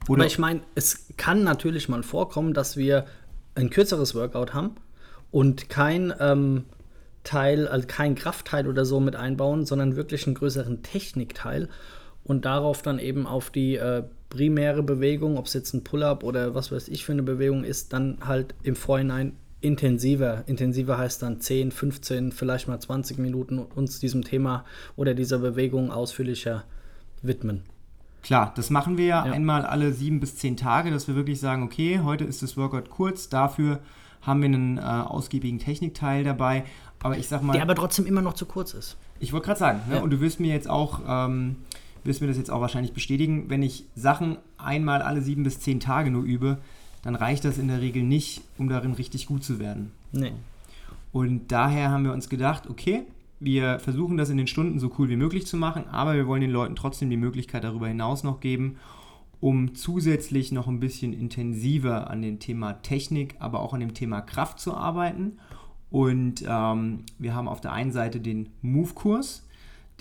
Oder 0.08 0.22
Aber 0.22 0.28
ich 0.28 0.40
meine, 0.40 0.62
es 0.76 1.08
kann 1.18 1.44
natürlich 1.44 1.90
mal 1.90 2.04
vorkommen, 2.04 2.54
dass 2.54 2.78
wir 2.78 3.06
ein 3.56 3.70
kürzeres 3.70 4.16
Workout 4.16 4.54
haben 4.54 4.76
und 5.32 5.70
kein 5.70 6.14
ähm, 6.20 6.66
Teil, 7.24 7.68
also 7.68 7.88
kein 7.88 8.16
Kraftteil 8.16 8.68
oder 8.68 8.86
so 8.86 9.00
mit 9.00 9.16
einbauen, 9.16 9.66
sondern 9.66 9.96
wirklich 9.96 10.26
einen 10.26 10.36
größeren 10.36 10.84
Technikteil 10.84 11.70
und 12.24 12.46
darauf 12.46 12.82
dann 12.82 13.00
eben 13.00 13.28
auf 13.28 13.50
die 13.50 13.76
äh, 13.76 14.04
primäre 14.30 14.84
Bewegung, 14.84 15.38
ob 15.38 15.48
es 15.48 15.54
jetzt 15.54 15.74
ein 15.74 15.84
Pull-up 15.84 16.24
oder 16.24 16.56
was 16.56 16.72
weiß 16.72 16.88
ich 16.88 17.06
für 17.06 17.12
eine 17.12 17.24
Bewegung 17.24 17.64
ist, 17.64 17.94
dann 17.94 18.20
halt 18.26 18.56
im 18.64 18.76
Vorhinein 18.76 19.34
intensiver. 19.62 20.44
Intensiver 20.48 20.98
heißt 20.98 21.22
dann 21.22 21.42
10, 21.42 21.72
15, 21.72 22.32
vielleicht 22.32 22.68
mal 22.68 22.80
20 22.80 23.18
Minuten 23.18 23.60
uns 23.60 24.00
diesem 24.00 24.24
Thema 24.24 24.64
oder 24.96 25.14
dieser 25.14 25.40
Bewegung 25.40 25.92
ausführlicher 25.92 26.64
widmen. 27.22 27.64
Klar, 28.22 28.54
das 28.56 28.70
machen 28.70 28.98
wir 28.98 29.06
ja, 29.06 29.26
ja, 29.26 29.32
einmal 29.32 29.66
alle 29.66 29.94
sieben 29.94 30.20
bis 30.20 30.36
zehn 30.36 30.58
Tage, 30.58 30.92
dass 30.92 31.08
wir 31.08 31.16
wirklich 31.16 31.40
sagen, 31.40 31.64
okay, 31.64 32.02
heute 32.04 32.26
ist 32.26 32.44
das 32.44 32.58
Workout 32.58 32.90
kurz, 32.90 33.30
dafür 33.30 33.80
haben 34.22 34.42
wir 34.42 34.48
einen 34.48 34.78
äh, 34.78 34.82
ausgiebigen 34.82 35.60
Technikteil 35.60 36.26
dabei. 36.26 36.66
Aber 37.02 37.18
ich 37.18 37.28
sag 37.28 37.42
mal. 37.42 37.54
Der 37.54 37.62
aber 37.62 37.76
trotzdem 37.76 38.06
immer 38.06 38.22
noch 38.22 38.34
zu 38.34 38.46
kurz 38.46 38.74
ist. 38.74 38.98
Ich 39.20 39.34
wollte 39.34 39.48
gerade 39.48 39.60
sagen, 39.60 39.82
ne? 39.90 39.96
ja. 39.96 40.02
und 40.02 40.10
du 40.10 40.20
wirst 40.20 40.40
mir 40.40 40.54
jetzt 40.54 40.70
auch, 40.70 41.02
ähm, 41.08 41.58
wirst 42.04 42.22
mir 42.22 42.28
das 42.28 42.38
jetzt 42.38 42.52
auch 42.52 42.62
wahrscheinlich 42.62 42.94
bestätigen, 42.94 43.50
wenn 43.50 43.64
ich 43.64 43.86
Sachen 43.96 44.38
einmal 44.58 45.02
alle 45.02 45.22
sieben 45.22 45.44
bis 45.44 45.60
zehn 45.60 45.80
Tage 45.80 46.12
nur 46.12 46.24
übe, 46.24 46.58
dann 47.04 47.16
reicht 47.16 47.46
das 47.46 47.58
in 47.58 47.68
der 47.68 47.82
Regel 47.82 48.04
nicht, 48.04 48.42
um 48.58 48.70
darin 48.70 48.94
richtig 48.94 49.28
gut 49.28 49.44
zu 49.44 49.60
werden. 49.60 49.92
Nee. 50.12 50.34
Und 51.12 51.52
daher 51.52 51.90
haben 51.90 52.04
wir 52.04 52.14
uns 52.14 52.30
gedacht, 52.30 52.70
okay, 52.70 53.04
wir 53.40 53.80
versuchen 53.80 54.18
das 54.18 54.30
in 54.30 54.38
den 54.38 54.48
Stunden 54.48 54.80
so 54.80 54.92
cool 54.98 55.10
wie 55.10 55.16
möglich 55.16 55.48
zu 55.48 55.58
machen, 55.58 55.86
aber 55.90 56.16
wir 56.16 56.28
wollen 56.28 56.42
den 56.42 56.52
Leuten 56.52 56.76
trotzdem 56.76 57.10
die 57.10 57.18
Möglichkeit 57.18 57.64
darüber 57.64 57.88
hinaus 57.88 58.24
noch 58.24 58.42
geben, 58.42 58.78
um 59.40 59.76
zusätzlich 59.76 60.52
noch 60.52 60.68
ein 60.68 60.82
bisschen 60.82 61.14
intensiver 61.14 62.10
an 62.10 62.22
dem 62.22 62.40
Thema 62.40 62.74
Technik, 62.82 63.36
aber 63.40 63.62
auch 63.62 63.74
an 63.74 63.80
dem 63.80 63.94
Thema 63.94 64.22
Kraft 64.22 64.60
zu 64.60 64.76
arbeiten. 64.76 65.40
Und 65.92 66.44
ähm, 66.48 67.04
wir 67.18 67.34
haben 67.34 67.48
auf 67.48 67.62
der 67.62 67.72
einen 67.72 67.92
Seite 67.92 68.20
den 68.20 68.50
Move-Kurs, 68.62 69.48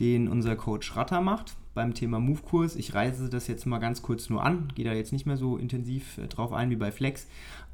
den 0.00 0.28
unser 0.28 0.57
Coach 0.57 0.97
Ratter 0.97 1.21
macht 1.21 1.57
beim 1.78 1.95
Thema 1.95 2.18
Move-Kurs. 2.18 2.75
Ich 2.75 2.95
reise 2.95 3.30
das 3.30 3.47
jetzt 3.47 3.64
mal 3.64 3.78
ganz 3.78 4.02
kurz 4.02 4.28
nur 4.28 4.45
an, 4.45 4.73
gehe 4.75 4.85
da 4.85 4.92
jetzt 4.92 5.12
nicht 5.12 5.26
mehr 5.26 5.37
so 5.37 5.57
intensiv 5.57 6.18
äh, 6.18 6.26
drauf 6.26 6.52
ein 6.52 6.71
wie 6.71 6.76
bei 6.76 6.90
Flex. 6.90 7.28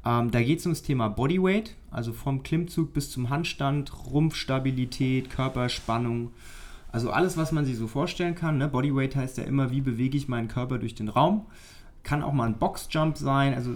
Ähm, 0.05 0.29
da 0.31 0.43
geht 0.43 0.59
es 0.59 0.65
ums 0.65 0.83
Thema 0.83 1.09
Bodyweight, 1.09 1.75
also 1.89 2.13
vom 2.13 2.43
Klimmzug 2.43 2.93
bis 2.93 3.09
zum 3.09 3.29
Handstand, 3.29 3.91
Rumpfstabilität, 4.11 5.29
Körperspannung. 5.29 6.31
Also 6.91 7.09
alles, 7.09 7.35
was 7.35 7.51
man 7.51 7.65
sich 7.65 7.77
so 7.77 7.87
vorstellen 7.87 8.35
kann. 8.35 8.59
Ne? 8.59 8.69
Bodyweight 8.69 9.15
heißt 9.15 9.39
ja 9.39 9.43
immer, 9.43 9.71
wie 9.71 9.81
bewege 9.81 10.17
ich 10.17 10.27
meinen 10.27 10.47
Körper 10.47 10.77
durch 10.77 10.95
den 10.95 11.09
Raum. 11.09 11.47
Kann 12.03 12.21
auch 12.21 12.31
mal 12.31 12.45
ein 12.45 12.59
Boxjump 12.59 13.17
sein, 13.17 13.55
also 13.55 13.71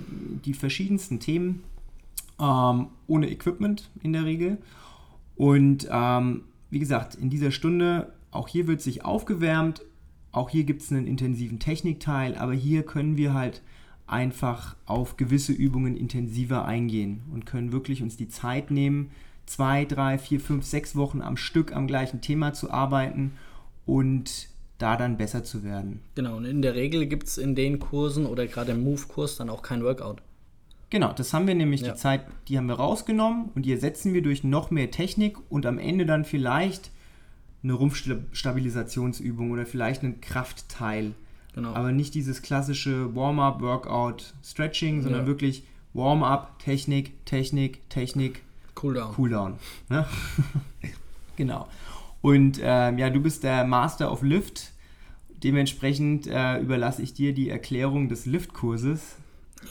die 0.46 0.54
verschiedensten 0.54 1.20
Themen 1.20 1.64
ähm, 2.40 2.88
ohne 3.08 3.30
Equipment 3.30 3.90
in 4.02 4.14
der 4.14 4.26
Regel. 4.26 4.58
Und 5.36 5.88
ähm, 5.92 6.44
wie 6.70 6.80
gesagt, 6.80 7.16
in 7.16 7.30
dieser 7.30 7.52
Stunde, 7.52 8.14
auch 8.32 8.48
hier 8.48 8.68
wird 8.68 8.82
sich 8.82 9.06
aufgewärmt 9.06 9.82
auch 10.32 10.50
hier 10.50 10.64
gibt 10.64 10.82
es 10.82 10.92
einen 10.92 11.08
intensiven 11.08 11.60
Technikteil, 11.60 12.36
aber 12.36 12.54
hier 12.54 12.84
können 12.84 13.18
wir 13.18 13.34
halt 13.34 13.62
einfach 14.06 14.76
auf 14.86 15.18
gewisse 15.18 15.54
Übungen 15.54 15.96
intensiver 15.96 16.66
eingehen 16.66 17.24
und 17.32 17.46
können 17.46 17.72
wirklich 17.72 18.02
uns 18.02 18.18
die 18.18 18.28
Zeit 18.28 18.72
nehmen, 18.72 19.12
zwei, 19.46 19.86
drei, 19.86 20.18
vier, 20.18 20.40
fünf, 20.40 20.66
sechs 20.66 20.96
Wochen 20.96 21.22
am 21.22 21.38
Stück 21.38 21.76
am 21.76 21.88
gleichen 21.88 22.22
Thema 22.22 22.54
zu 22.54 22.70
arbeiten 22.70 23.34
und 23.86 24.50
da 24.78 24.96
dann 24.96 25.18
besser 25.18 25.44
zu 25.44 25.64
werden. 25.64 26.00
Genau, 26.16 26.38
und 26.38 26.46
in 26.46 26.62
der 26.62 26.76
Regel 26.76 27.08
gibt 27.08 27.28
es 27.28 27.38
in 27.38 27.56
den 27.56 27.80
Kursen 27.80 28.26
oder 28.26 28.48
gerade 28.48 28.72
im 28.72 28.84
Move-Kurs 28.84 29.36
dann 29.36 29.50
auch 29.50 29.62
kein 29.62 29.84
Workout. 29.84 30.22
Genau, 30.90 31.14
das 31.14 31.34
haben 31.34 31.48
wir 31.48 31.56
nämlich 31.56 31.82
ja. 31.82 31.92
die 31.92 31.98
Zeit, 31.98 32.26
die 32.48 32.58
haben 32.58 32.68
wir 32.68 32.76
rausgenommen 32.76 33.52
und 33.54 33.64
die 33.64 33.72
ersetzen 33.72 34.14
wir 34.14 34.22
durch 34.22 34.44
noch 34.44 34.72
mehr 34.72 34.90
Technik 34.90 35.38
und 35.50 35.66
am 35.66 35.78
Ende 35.78 36.06
dann 36.06 36.26
vielleicht 36.26 36.92
eine 37.64 37.74
Rumpfstabilisationsübung 37.74 39.52
oder 39.52 39.66
vielleicht 39.66 40.04
ein 40.04 40.22
Kraftteil. 40.22 41.14
Genau. 41.54 41.74
Aber 41.74 41.92
nicht 41.92 42.16
dieses 42.16 42.42
klassische 42.42 43.16
Warm-up, 43.16 43.62
Workout, 43.62 44.34
Stretching, 44.44 45.02
sondern 45.02 45.22
ja. 45.22 45.28
wirklich 45.28 45.64
Warm-up, 45.94 46.58
Technik, 46.60 47.26
Technik, 47.26 47.88
Technik, 47.90 48.44
Cooldown. 48.76 49.14
Cooldown. 49.14 49.54
Ne? 49.90 50.06
genau. 51.36 51.68
Und 52.22 52.60
ähm, 52.62 52.98
ja, 52.98 53.10
du 53.10 53.20
bist 53.20 53.44
der 53.44 53.66
Master 53.66 54.12
of 54.12 54.22
Lift. 54.22 54.72
Dementsprechend 55.44 56.28
äh, 56.28 56.60
überlasse 56.60 57.02
ich 57.02 57.14
dir 57.14 57.34
die 57.34 57.50
Erklärung 57.50 58.10
des 58.10 58.26
Liftkurses. 58.26 59.18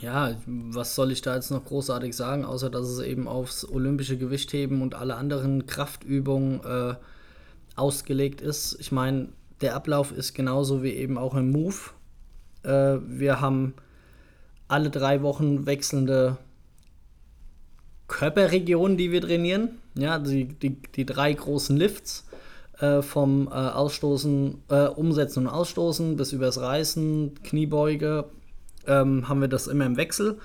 Ja, 0.02 0.36
was 0.46 0.94
soll 0.94 1.12
ich 1.12 1.22
da 1.22 1.34
jetzt 1.34 1.50
noch 1.50 1.64
großartig 1.64 2.14
sagen, 2.14 2.44
außer 2.44 2.70
dass 2.70 2.86
es 2.86 3.00
eben 3.00 3.26
aufs 3.26 3.68
olympische 3.68 4.18
Gewichtheben 4.18 4.82
und 4.82 4.94
alle 4.94 5.16
anderen 5.16 5.66
Kraftübungen 5.66 6.60
äh, 6.64 6.94
ausgelegt 7.74 8.40
ist. 8.40 8.76
Ich 8.80 8.92
meine, 8.92 9.28
der 9.60 9.74
Ablauf 9.74 10.12
ist 10.12 10.34
genauso 10.34 10.82
wie 10.82 10.92
eben 10.92 11.18
auch 11.18 11.34
im 11.34 11.50
Move. 11.50 11.76
Äh, 12.62 12.98
wir 13.06 13.40
haben 13.40 13.74
alle 14.68 14.90
drei 14.90 15.22
Wochen 15.22 15.66
wechselnde 15.66 16.36
Körperregionen, 18.08 18.96
die 18.96 19.10
wir 19.10 19.22
trainieren. 19.22 19.78
Ja, 19.94 20.18
die, 20.18 20.46
die, 20.46 20.80
die 20.94 21.06
drei 21.06 21.32
großen 21.32 21.76
Lifts 21.76 22.24
äh, 22.78 23.02
vom 23.02 23.48
äh, 23.48 23.50
Ausstoßen, 23.50 24.62
äh, 24.68 24.86
Umsetzen 24.86 25.46
und 25.46 25.52
Ausstoßen 25.52 26.16
bis 26.16 26.32
übers 26.32 26.60
Reißen, 26.60 27.42
Kniebeuge, 27.42 28.26
ähm, 28.88 29.28
haben 29.28 29.40
wir 29.40 29.48
das 29.48 29.66
immer 29.66 29.86
im 29.86 29.96
Wechsel. 29.96 30.38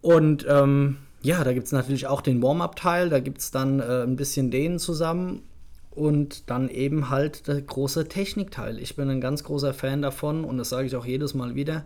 Und 0.00 0.46
ähm, 0.48 0.96
ja, 1.22 1.42
da 1.42 1.52
gibt 1.52 1.66
es 1.66 1.72
natürlich 1.72 2.06
auch 2.06 2.20
den 2.20 2.42
Warm-up-Teil, 2.42 3.10
da 3.10 3.20
gibt 3.20 3.38
es 3.38 3.50
dann 3.50 3.80
äh, 3.80 4.02
ein 4.02 4.16
bisschen 4.16 4.50
den 4.50 4.78
zusammen 4.78 5.42
und 5.90 6.48
dann 6.48 6.68
eben 6.68 7.10
halt 7.10 7.48
der 7.48 7.60
große 7.60 8.08
Technikteil. 8.08 8.78
Ich 8.78 8.94
bin 8.94 9.10
ein 9.10 9.20
ganz 9.20 9.42
großer 9.42 9.74
Fan 9.74 10.00
davon 10.00 10.44
und 10.44 10.58
das 10.58 10.68
sage 10.68 10.86
ich 10.86 10.94
auch 10.94 11.06
jedes 11.06 11.34
Mal 11.34 11.56
wieder. 11.56 11.84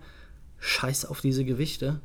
Scheiß 0.58 1.06
auf 1.06 1.20
diese 1.20 1.44
Gewichte. 1.44 2.00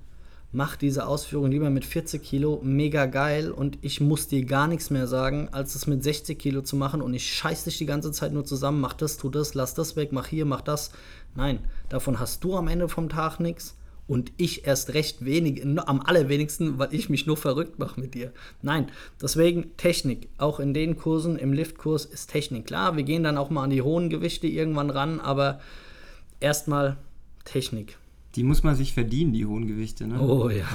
Mach 0.58 0.76
diese 0.76 1.06
Ausführung 1.06 1.52
lieber 1.52 1.70
mit 1.70 1.86
40 1.86 2.24
Kilo, 2.24 2.60
mega 2.64 3.06
geil 3.06 3.52
und 3.52 3.78
ich 3.84 4.02
muss 4.02 4.28
dir 4.28 4.44
gar 4.44 4.66
nichts 4.66 4.90
mehr 4.90 5.06
sagen, 5.06 5.50
als 5.52 5.76
es 5.76 5.86
mit 5.86 6.02
60 6.02 6.40
Kilo 6.40 6.64
zu 6.64 6.76
machen 6.76 7.04
und 7.04 7.14
ich 7.14 7.32
scheiß 7.32 7.66
dich 7.66 7.78
die 7.78 7.86
ganze 7.86 8.12
Zeit 8.12 8.34
nur 8.34 8.44
zusammen, 8.44 8.82
mach 8.82 8.94
das, 8.94 9.18
tu 9.18 9.30
das, 9.30 9.54
lass 9.54 9.76
das 9.76 9.96
weg, 9.96 10.12
mach 10.14 10.26
hier, 10.26 10.46
mach 10.46 10.62
das. 10.62 10.90
Nein, 11.36 11.60
davon 11.90 12.20
hast 12.20 12.44
du 12.44 12.56
am 12.56 12.68
Ende 12.68 12.90
vom 12.90 13.08
Tag 13.08 13.40
nichts 13.40 13.78
und 14.08 14.32
ich 14.38 14.66
erst 14.66 14.96
recht 14.96 15.24
wenig, 15.24 15.64
am 15.64 16.02
allerwenigsten, 16.02 16.80
weil 16.80 16.92
ich 16.92 17.08
mich 17.08 17.28
nur 17.28 17.38
verrückt 17.38 17.78
mache 17.78 18.02
mit 18.02 18.16
dir. 18.16 18.32
Nein, 18.64 18.88
deswegen 19.22 19.78
Technik. 19.78 20.28
Auch 20.40 20.60
in 20.60 20.74
den 20.74 20.98
Kursen, 20.98 21.38
im 21.38 21.54
Liftkurs 21.54 22.06
ist 22.06 22.32
Technik. 22.32 22.66
Klar, 22.66 22.98
wir 22.98 23.04
gehen 23.04 23.22
dann 23.22 23.38
auch 23.38 23.52
mal 23.52 23.66
an 23.66 23.70
die 23.70 23.84
hohen 23.84 24.10
Gewichte 24.10 24.48
irgendwann 24.48 24.90
ran, 24.90 25.20
aber 25.20 25.60
erstmal 26.40 26.98
Technik. 27.46 28.00
Die 28.38 28.44
muss 28.44 28.62
man 28.62 28.76
sich 28.76 28.94
verdienen, 28.94 29.34
die 29.34 29.48
hohen 29.48 29.66
Gewichte. 29.66 30.06
Ne? 30.06 30.22
Oh 30.22 30.48
ja, 30.48 30.68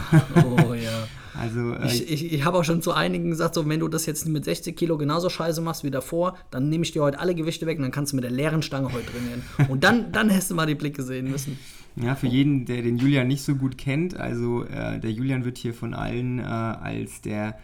oh 0.45 0.75
ja. 0.75 1.07
also, 1.41 1.75
äh, 1.75 1.87
ich, 1.87 2.11
ich, 2.11 2.33
ich 2.33 2.45
habe 2.45 2.59
auch 2.59 2.65
schon 2.65 2.83
zu 2.83 2.93
einigen 2.93 3.31
gesagt, 3.31 3.55
so, 3.55 3.69
wenn 3.69 3.79
du 3.79 3.87
das 3.87 4.05
jetzt 4.05 4.27
mit 4.27 4.45
60 4.45 4.77
Kilo 4.77 4.99
genauso 4.99 5.31
scheiße 5.31 5.61
machst 5.61 5.85
wie 5.85 5.93
davor, 5.93 6.37
dann 6.51 6.69
nehme 6.69 6.83
ich 6.83 6.91
dir 6.91 7.03
heute 7.03 7.21
alle 7.21 7.37
Gewichte 7.37 7.65
weg 7.67 7.79
und 7.79 7.83
dann 7.83 7.93
kannst 7.93 8.11
du 8.11 8.17
mit 8.17 8.25
der 8.25 8.33
leeren 8.33 8.63
Stange 8.63 8.93
heute 8.93 9.07
trainieren. 9.07 9.43
Und 9.69 9.85
dann, 9.85 10.11
dann 10.13 10.29
hättest 10.29 10.51
du 10.51 10.57
mal 10.57 10.67
die 10.67 10.75
Blicke 10.75 11.05
sehen 11.05 11.31
müssen. 11.31 11.57
Ja, 11.95 12.17
für 12.17 12.27
jeden, 12.27 12.65
der 12.65 12.83
den 12.83 12.99
Julian 12.99 13.29
nicht 13.29 13.43
so 13.43 13.55
gut 13.55 13.79
kennt, 13.79 14.17
also 14.17 14.65
äh, 14.65 14.99
der 14.99 15.13
Julian 15.13 15.45
wird 15.45 15.57
hier 15.57 15.73
von 15.73 15.95
allen 15.95 16.41
äh, 16.41 16.43
als 16.43 17.21
der 17.21 17.57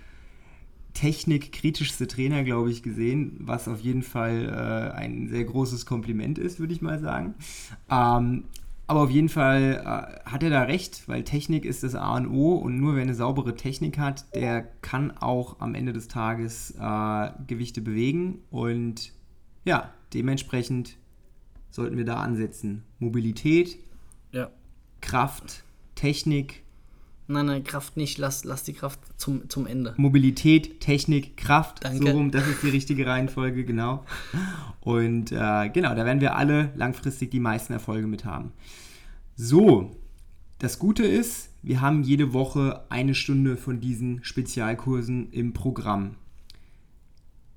technikkritischste 0.94 2.06
Trainer, 2.06 2.44
glaube 2.44 2.70
ich, 2.70 2.84
gesehen, 2.84 3.36
was 3.40 3.66
auf 3.66 3.80
jeden 3.80 4.02
Fall 4.04 4.46
äh, 4.46 4.96
ein 4.96 5.28
sehr 5.28 5.44
großes 5.44 5.86
Kompliment 5.86 6.38
ist, 6.38 6.60
würde 6.60 6.72
ich 6.72 6.82
mal 6.82 7.00
sagen. 7.00 7.34
Ähm, 7.90 8.44
aber 8.88 9.02
auf 9.02 9.10
jeden 9.10 9.28
Fall 9.28 9.82
äh, 9.84 10.28
hat 10.30 10.42
er 10.42 10.50
da 10.50 10.62
recht, 10.62 11.06
weil 11.08 11.22
Technik 11.22 11.66
ist 11.66 11.82
das 11.82 11.94
A 11.94 12.16
und 12.16 12.26
O 12.26 12.54
und 12.54 12.80
nur 12.80 12.94
wer 12.94 13.02
eine 13.02 13.14
saubere 13.14 13.54
Technik 13.54 13.98
hat, 13.98 14.34
der 14.34 14.62
kann 14.62 15.16
auch 15.18 15.60
am 15.60 15.74
Ende 15.74 15.92
des 15.92 16.08
Tages 16.08 16.74
äh, 16.80 17.30
Gewichte 17.46 17.82
bewegen 17.82 18.38
und 18.50 19.12
ja, 19.64 19.92
dementsprechend 20.14 20.96
sollten 21.70 21.98
wir 21.98 22.06
da 22.06 22.16
ansetzen. 22.16 22.82
Mobilität, 22.98 23.78
ja. 24.32 24.50
Kraft, 25.02 25.64
Technik 25.94 26.62
Nein, 27.30 27.44
nein, 27.44 27.62
Kraft 27.62 27.98
nicht. 27.98 28.16
Lass, 28.16 28.44
lass 28.44 28.64
die 28.64 28.72
Kraft 28.72 28.98
zum, 29.18 29.50
zum 29.50 29.66
Ende. 29.66 29.92
Mobilität, 29.98 30.80
Technik, 30.80 31.36
Kraft, 31.36 31.84
Danke. 31.84 31.98
so 31.98 32.10
rum, 32.10 32.30
das 32.30 32.46
ist 32.48 32.62
die 32.62 32.70
richtige 32.70 33.06
Reihenfolge, 33.06 33.64
genau. 33.64 34.06
Und 34.80 35.30
äh, 35.30 35.68
genau, 35.68 35.94
da 35.94 36.06
werden 36.06 36.22
wir 36.22 36.36
alle 36.36 36.72
langfristig 36.74 37.30
die 37.30 37.40
meisten 37.40 37.74
Erfolge 37.74 38.06
mit 38.06 38.24
haben. 38.24 38.52
So, 39.36 39.94
das 40.58 40.78
Gute 40.78 41.04
ist, 41.04 41.50
wir 41.62 41.82
haben 41.82 42.02
jede 42.02 42.32
Woche 42.32 42.86
eine 42.88 43.14
Stunde 43.14 43.58
von 43.58 43.78
diesen 43.78 44.24
Spezialkursen 44.24 45.30
im 45.30 45.52
Programm. 45.52 46.14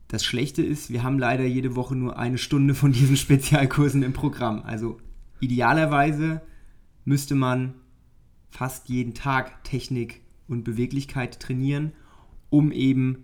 Das 0.09 0.25
Schlechte 0.25 0.61
ist, 0.61 0.89
wir 0.89 1.01
haben 1.03 1.17
leider 1.17 1.45
jede 1.45 1.77
Woche 1.77 1.95
nur 1.95 2.19
eine 2.19 2.37
Stunde 2.37 2.75
von 2.75 2.91
diesen 2.91 3.15
Spezialkursen 3.15 4.03
im 4.03 4.11
Programm. 4.11 4.63
Also 4.63 4.99
idealerweise 5.39 6.41
müsste 7.05 7.35
man 7.35 7.75
fast 8.51 8.89
jeden 8.89 9.13
Tag 9.13 9.63
Technik 9.63 10.21
und 10.47 10.63
Beweglichkeit 10.63 11.39
trainieren, 11.39 11.93
um 12.49 12.71
eben 12.71 13.23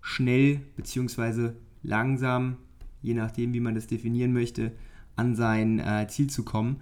schnell 0.00 0.62
bzw. 0.76 1.50
langsam, 1.82 2.56
je 3.02 3.14
nachdem 3.14 3.52
wie 3.52 3.60
man 3.60 3.74
das 3.74 3.86
definieren 3.86 4.32
möchte, 4.32 4.72
an 5.14 5.34
sein 5.36 5.78
äh, 5.78 6.06
Ziel 6.08 6.28
zu 6.28 6.44
kommen. 6.44 6.80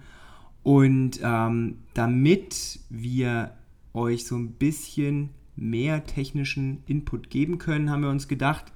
Und 0.63 1.19
ähm, 1.21 1.79
damit 1.93 2.79
wir 2.89 3.55
euch 3.93 4.25
so 4.25 4.35
ein 4.35 4.53
bisschen 4.53 5.29
mehr 5.55 6.05
technischen 6.05 6.83
Input 6.85 7.29
geben 7.29 7.57
können, 7.59 7.89
haben 7.89 8.01
wir 8.01 8.09
uns 8.09 8.27
gedacht, 8.27 8.71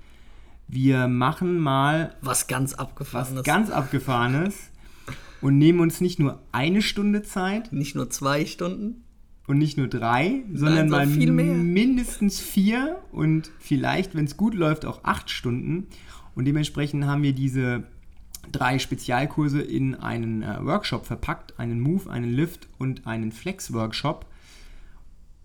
wir 0.68 1.08
machen 1.08 1.58
mal 1.58 2.16
Was 2.22 2.48
ganz 2.48 2.74
was 2.74 2.80
abgefahrenes. 2.80 3.44
ganz 3.44 3.70
Abgefahrenes 3.72 4.69
und 5.42 5.58
nehmen 5.58 5.80
uns 5.80 6.02
nicht 6.02 6.20
nur 6.20 6.42
eine 6.52 6.82
Stunde 6.82 7.24
Zeit 7.24 7.72
nicht 7.72 7.96
nur 7.96 8.10
zwei 8.10 8.46
Stunden. 8.46 9.04
und 9.48 9.58
nicht 9.58 9.78
nur 9.78 9.88
drei, 9.88 10.44
sondern 10.54 10.90
so 10.90 10.96
mal 10.96 11.08
mindestens 11.08 12.40
vier 12.40 13.00
und 13.12 13.50
vielleicht, 13.60 14.14
wenn 14.16 14.26
es 14.26 14.38
gut 14.38 14.54
läuft, 14.54 14.86
auch 14.86 15.04
acht 15.04 15.32
Stunden. 15.32 15.88
Und 16.36 16.46
dementsprechend 16.46 17.06
haben 17.06 17.24
wir 17.24 17.34
diese 17.34 17.84
drei 18.52 18.80
Spezialkurse 18.80 19.62
in 19.62 19.96
einen 19.96 20.44
äh, 20.44 20.58
Workshop 20.64 21.06
verpackt, 21.06 21.60
einen 21.60 21.80
Move, 21.80 22.10
einen 22.10 22.32
Lift 22.32 22.68
und 22.78 23.08
einen 23.08 23.32
Flex-Workshop, 23.32 24.26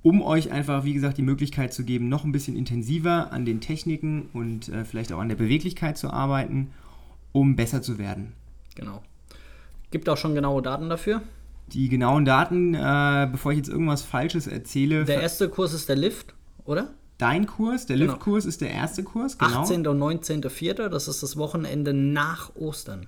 um 0.02 0.22
euch 0.22 0.52
einfach, 0.52 0.84
wie 0.84 0.94
gesagt, 0.94 1.16
die 1.18 1.22
Möglichkeit 1.22 1.72
zu 1.72 1.84
geben, 1.84 2.08
noch 2.08 2.24
ein 2.24 2.32
bisschen 2.32 2.56
intensiver 2.56 3.32
an 3.32 3.44
den 3.44 3.60
Techniken 3.60 4.28
und 4.32 4.68
äh, 4.68 4.84
vielleicht 4.84 5.12
auch 5.12 5.18
an 5.18 5.28
der 5.28 5.36
Beweglichkeit 5.36 5.96
zu 5.96 6.10
arbeiten, 6.10 6.70
um 7.32 7.56
besser 7.56 7.82
zu 7.82 7.98
werden. 7.98 8.32
Genau. 8.74 9.02
Gibt 9.94 10.08
auch 10.08 10.16
schon 10.16 10.34
genaue 10.34 10.60
Daten 10.60 10.88
dafür. 10.88 11.22
Die 11.68 11.88
genauen 11.88 12.24
Daten, 12.24 12.74
äh, 12.74 13.28
bevor 13.30 13.52
ich 13.52 13.58
jetzt 13.58 13.68
irgendwas 13.68 14.02
Falsches 14.02 14.48
erzähle, 14.48 15.04
Der 15.04 15.22
erste 15.22 15.48
Kurs 15.48 15.72
ist 15.72 15.88
der 15.88 15.94
Lift, 15.94 16.34
oder? 16.64 16.88
dein 17.18 17.46
Kurs, 17.46 17.86
der 17.86 17.96
Genau. 17.96 18.14
Lift-Kurs 18.14 18.44
ist 18.44 18.60
der 18.60 18.72
erste 18.72 19.04
Kurs, 19.04 19.38
genau. 19.38 19.60
18. 19.62 19.86
und 19.86 20.00
19.04. 20.00 20.88
Das 20.88 21.06
ist 21.06 21.22
das 21.22 21.36
Wochenende 21.36 21.92
nach 21.94 22.56
Ostern. 22.56 23.06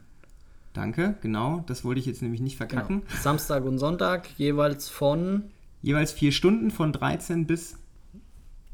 Danke, 0.75 1.17
genau, 1.23 1.65
das 1.67 1.85
wollte 1.85 1.99
ich 1.99 2.07
jetzt 2.07 2.23
nämlich 2.23 2.41
nicht 2.41 2.57
Genau. 2.57 2.71
verkacken. 2.71 3.03
Samstag 3.21 3.65
und 3.65 3.79
Sonntag 3.81 4.29
jeweils 4.39 4.89
von, 4.89 5.43
Jeweils 5.83 6.13
vier 6.13 6.31
Stunden 6.31 6.71
von 6.71 6.93
13 6.93 7.47
bis 7.49 7.79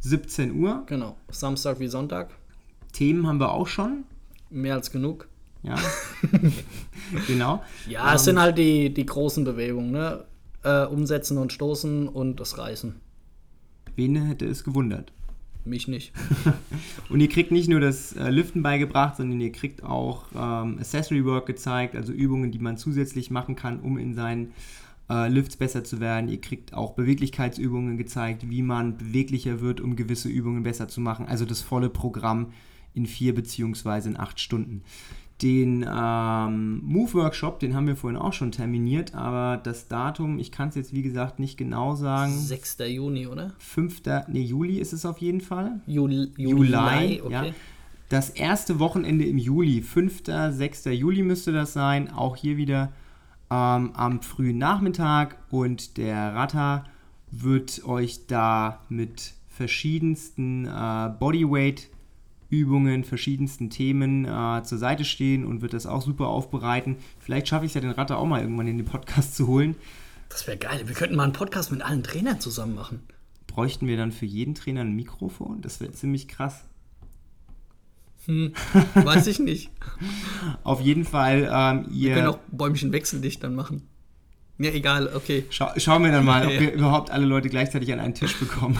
17 0.00 0.54
Uhr. 0.62 0.82
genau, 0.84 1.16
Samstag 1.30 1.80
wie 1.80 1.88
Sonntag. 1.88 2.28
Themen 2.92 3.26
haben 3.26 3.40
wir 3.40 3.52
auch 3.52 3.66
schon. 3.68 4.04
Mehr 4.50 4.74
als 4.74 4.90
genug. 4.90 5.28
Ja, 5.62 5.76
genau. 7.26 7.62
Ja, 7.88 8.14
es 8.14 8.24
sind 8.24 8.40
halt 8.40 8.58
die, 8.58 8.92
die 8.92 9.06
großen 9.06 9.44
Bewegungen, 9.44 9.92
ne? 9.92 10.24
Äh, 10.64 10.86
umsetzen 10.86 11.38
und 11.38 11.52
stoßen 11.52 12.08
und 12.08 12.38
das 12.38 12.58
Reißen. 12.58 12.94
Wen 13.96 14.16
hätte 14.16 14.46
es 14.46 14.64
gewundert? 14.64 15.12
Mich 15.64 15.86
nicht. 15.86 16.12
Und 17.08 17.20
ihr 17.20 17.28
kriegt 17.28 17.52
nicht 17.52 17.68
nur 17.68 17.78
das 17.78 18.14
äh, 18.16 18.30
Liften 18.30 18.62
beigebracht, 18.62 19.16
sondern 19.16 19.40
ihr 19.40 19.52
kriegt 19.52 19.84
auch 19.84 20.24
ähm, 20.34 20.78
Accessory 20.78 21.24
Work 21.24 21.46
gezeigt, 21.46 21.94
also 21.94 22.12
Übungen, 22.12 22.50
die 22.50 22.58
man 22.58 22.76
zusätzlich 22.76 23.30
machen 23.30 23.54
kann, 23.54 23.78
um 23.78 23.96
in 23.96 24.14
seinen 24.14 24.52
äh, 25.08 25.28
Lifts 25.28 25.56
besser 25.56 25.84
zu 25.84 26.00
werden. 26.00 26.28
Ihr 26.28 26.40
kriegt 26.40 26.74
auch 26.74 26.94
Beweglichkeitsübungen 26.94 27.96
gezeigt, 27.96 28.50
wie 28.50 28.62
man 28.62 28.96
beweglicher 28.96 29.60
wird, 29.60 29.80
um 29.80 29.94
gewisse 29.94 30.28
Übungen 30.28 30.64
besser 30.64 30.88
zu 30.88 31.00
machen. 31.00 31.26
Also 31.26 31.44
das 31.44 31.60
volle 31.60 31.90
Programm 31.90 32.52
in 32.92 33.06
vier 33.06 33.34
beziehungsweise 33.34 34.08
in 34.08 34.18
acht 34.18 34.40
Stunden. 34.40 34.82
Den 35.40 35.84
ähm, 35.88 36.80
Move-Workshop, 36.84 37.58
den 37.58 37.74
haben 37.74 37.86
wir 37.86 37.96
vorhin 37.96 38.18
auch 38.18 38.32
schon 38.32 38.52
terminiert, 38.52 39.14
aber 39.14 39.56
das 39.56 39.88
Datum, 39.88 40.38
ich 40.38 40.52
kann 40.52 40.68
es 40.68 40.76
jetzt 40.76 40.92
wie 40.92 41.02
gesagt 41.02 41.40
nicht 41.40 41.56
genau 41.56 41.96
sagen. 41.96 42.38
6. 42.38 42.78
Juni, 42.86 43.26
oder? 43.26 43.52
5. 43.58 44.02
Nee, 44.28 44.42
Juli 44.42 44.78
ist 44.78 44.92
es 44.92 45.04
auf 45.04 45.18
jeden 45.18 45.40
Fall. 45.40 45.80
Juli, 45.86 46.30
Juli, 46.36 46.70
Juli, 46.70 46.70
ja. 46.70 47.24
okay. 47.24 47.54
Das 48.08 48.28
erste 48.28 48.78
Wochenende 48.78 49.24
im 49.24 49.38
Juli, 49.38 49.80
5., 49.80 50.24
6. 50.50 50.84
Juli 50.92 51.22
müsste 51.22 51.50
das 51.50 51.72
sein. 51.72 52.10
Auch 52.10 52.36
hier 52.36 52.58
wieder 52.58 52.92
ähm, 53.50 53.92
am 53.94 54.20
frühen 54.20 54.58
Nachmittag. 54.58 55.38
Und 55.50 55.96
der 55.96 56.34
Ratter 56.34 56.84
wird 57.30 57.84
euch 57.86 58.26
da 58.26 58.82
mit 58.90 59.32
verschiedensten 59.48 60.66
äh, 60.66 61.10
Bodyweight-Übungen, 62.52 63.04
verschiedensten 63.04 63.70
Themen 63.70 64.26
äh, 64.26 64.62
zur 64.62 64.78
Seite 64.78 65.04
stehen 65.04 65.44
und 65.44 65.62
wird 65.62 65.72
das 65.72 65.86
auch 65.86 66.02
super 66.02 66.28
aufbereiten. 66.28 66.96
Vielleicht 67.18 67.48
schaffe 67.48 67.64
ich 67.64 67.70
es 67.70 67.74
ja, 67.74 67.80
den 67.80 67.90
Ratter 67.90 68.18
auch 68.18 68.26
mal 68.26 68.42
irgendwann 68.42 68.68
in 68.68 68.76
den 68.76 68.86
Podcast 68.86 69.34
zu 69.34 69.46
holen. 69.46 69.74
Das 70.28 70.46
wäre 70.46 70.58
geil. 70.58 70.82
Wir 70.86 70.94
könnten 70.94 71.16
mal 71.16 71.24
einen 71.24 71.32
Podcast 71.32 71.72
mit 71.72 71.82
allen 71.82 72.02
Trainern 72.02 72.40
zusammen 72.40 72.74
machen. 72.74 73.00
Bräuchten 73.46 73.86
wir 73.86 73.96
dann 73.96 74.12
für 74.12 74.26
jeden 74.26 74.54
Trainer 74.54 74.82
ein 74.82 74.94
Mikrofon? 74.94 75.60
Das 75.62 75.80
wäre 75.80 75.92
ziemlich 75.92 76.28
krass. 76.28 76.64
Weiß 78.94 79.26
ich 79.26 79.40
nicht. 79.40 79.70
Auf 80.62 80.80
jeden 80.80 81.04
Fall, 81.04 81.50
ähm, 81.52 81.86
ihr. 81.90 82.10
Wir 82.10 82.14
können 82.14 82.28
auch 82.28 82.38
Bäumchen 82.52 82.92
wechseldicht 82.92 83.42
dann 83.42 83.56
machen. 83.56 83.88
Ja, 84.62 84.70
egal, 84.70 85.10
okay. 85.14 85.44
Schau, 85.50 85.68
schauen 85.76 86.04
wir 86.04 86.12
dann 86.12 86.24
mal, 86.24 86.46
ob 86.46 86.52
wir 86.60 86.72
überhaupt 86.72 87.10
alle 87.10 87.26
Leute 87.26 87.48
gleichzeitig 87.48 87.92
an 87.92 87.98
einen 88.00 88.14
Tisch 88.14 88.38
bekommen. 88.38 88.78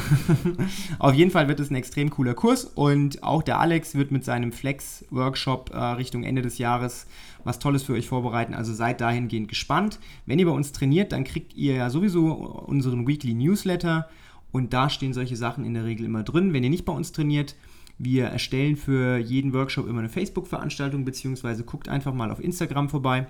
Auf 0.99 1.15
jeden 1.15 1.31
Fall 1.31 1.49
wird 1.49 1.61
es 1.61 1.71
ein 1.71 1.75
extrem 1.75 2.11
cooler 2.11 2.35
Kurs 2.35 2.65
und 2.65 3.23
auch 3.23 3.43
der 3.43 3.59
Alex 3.59 3.95
wird 3.95 4.13
mit 4.13 4.25
seinem 4.25 4.53
Flex-Workshop 4.53 5.71
äh, 5.75 5.79
Richtung 5.79 6.23
Ende 6.23 6.43
des 6.43 6.59
Jahres 6.59 7.07
was 7.45 7.59
Tolles 7.59 7.83
für 7.83 7.95
euch 7.95 8.09
vorbereiten. 8.09 8.55
Also 8.55 8.73
seid 8.73 9.01
dahingehend 9.01 9.49
gespannt. 9.49 9.99
Wenn 10.27 10.39
ihr 10.39 10.47
bei 10.47 10.53
uns 10.53 10.73
trainiert, 10.73 11.13
dann 11.13 11.25
kriegt 11.25 11.55
ihr 11.55 11.75
ja 11.75 11.91
sowieso 11.91 12.33
unseren 12.33 13.07
Weekly 13.07 13.35
Newsletter 13.35 14.09
und 14.53 14.73
da 14.73 14.91
stehen 14.91 15.13
solche 15.13 15.37
Sachen 15.37 15.65
in 15.65 15.75
der 15.75 15.85
Regel 15.85 16.07
immer 16.07 16.23
drin. 16.23 16.53
Wenn 16.53 16.63
ihr 16.63 16.71
nicht 16.71 16.85
bei 16.85 16.93
uns 16.93 17.13
trainiert, 17.13 17.57
wir 17.99 18.27
erstellen 18.27 18.77
für 18.77 19.17
jeden 19.17 19.53
Workshop 19.53 19.89
immer 19.89 20.01
eine 20.01 20.09
Facebook-Veranstaltung, 20.09 21.05
beziehungsweise 21.05 21.65
guckt 21.65 21.89
einfach 21.89 22.15
mal 22.15 22.31
auf 22.31 22.43
Instagram 22.43 22.89
vorbei 22.89 23.27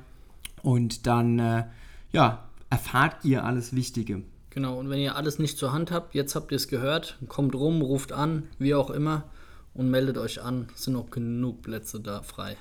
und 0.62 1.06
dann 1.06 1.38
äh, 1.38 1.64
ja, 2.12 2.44
erfahrt 2.70 3.24
ihr 3.24 3.44
alles 3.44 3.74
Wichtige. 3.74 4.22
Genau, 4.50 4.78
und 4.78 4.90
wenn 4.90 4.98
ihr 4.98 5.16
alles 5.16 5.38
nicht 5.38 5.56
zur 5.58 5.72
Hand 5.72 5.90
habt, 5.90 6.14
jetzt 6.14 6.34
habt 6.34 6.52
ihr 6.52 6.56
es 6.56 6.68
gehört, 6.68 7.18
kommt 7.28 7.54
rum, 7.54 7.80
ruft 7.82 8.12
an, 8.12 8.44
wie 8.58 8.74
auch 8.74 8.90
immer, 8.90 9.24
und 9.74 9.90
meldet 9.90 10.18
euch 10.18 10.42
an. 10.42 10.68
Es 10.74 10.84
sind 10.84 10.92
noch 10.94 11.10
genug 11.10 11.62
Plätze 11.62 12.00
da 12.00 12.20
frei. 12.22 12.56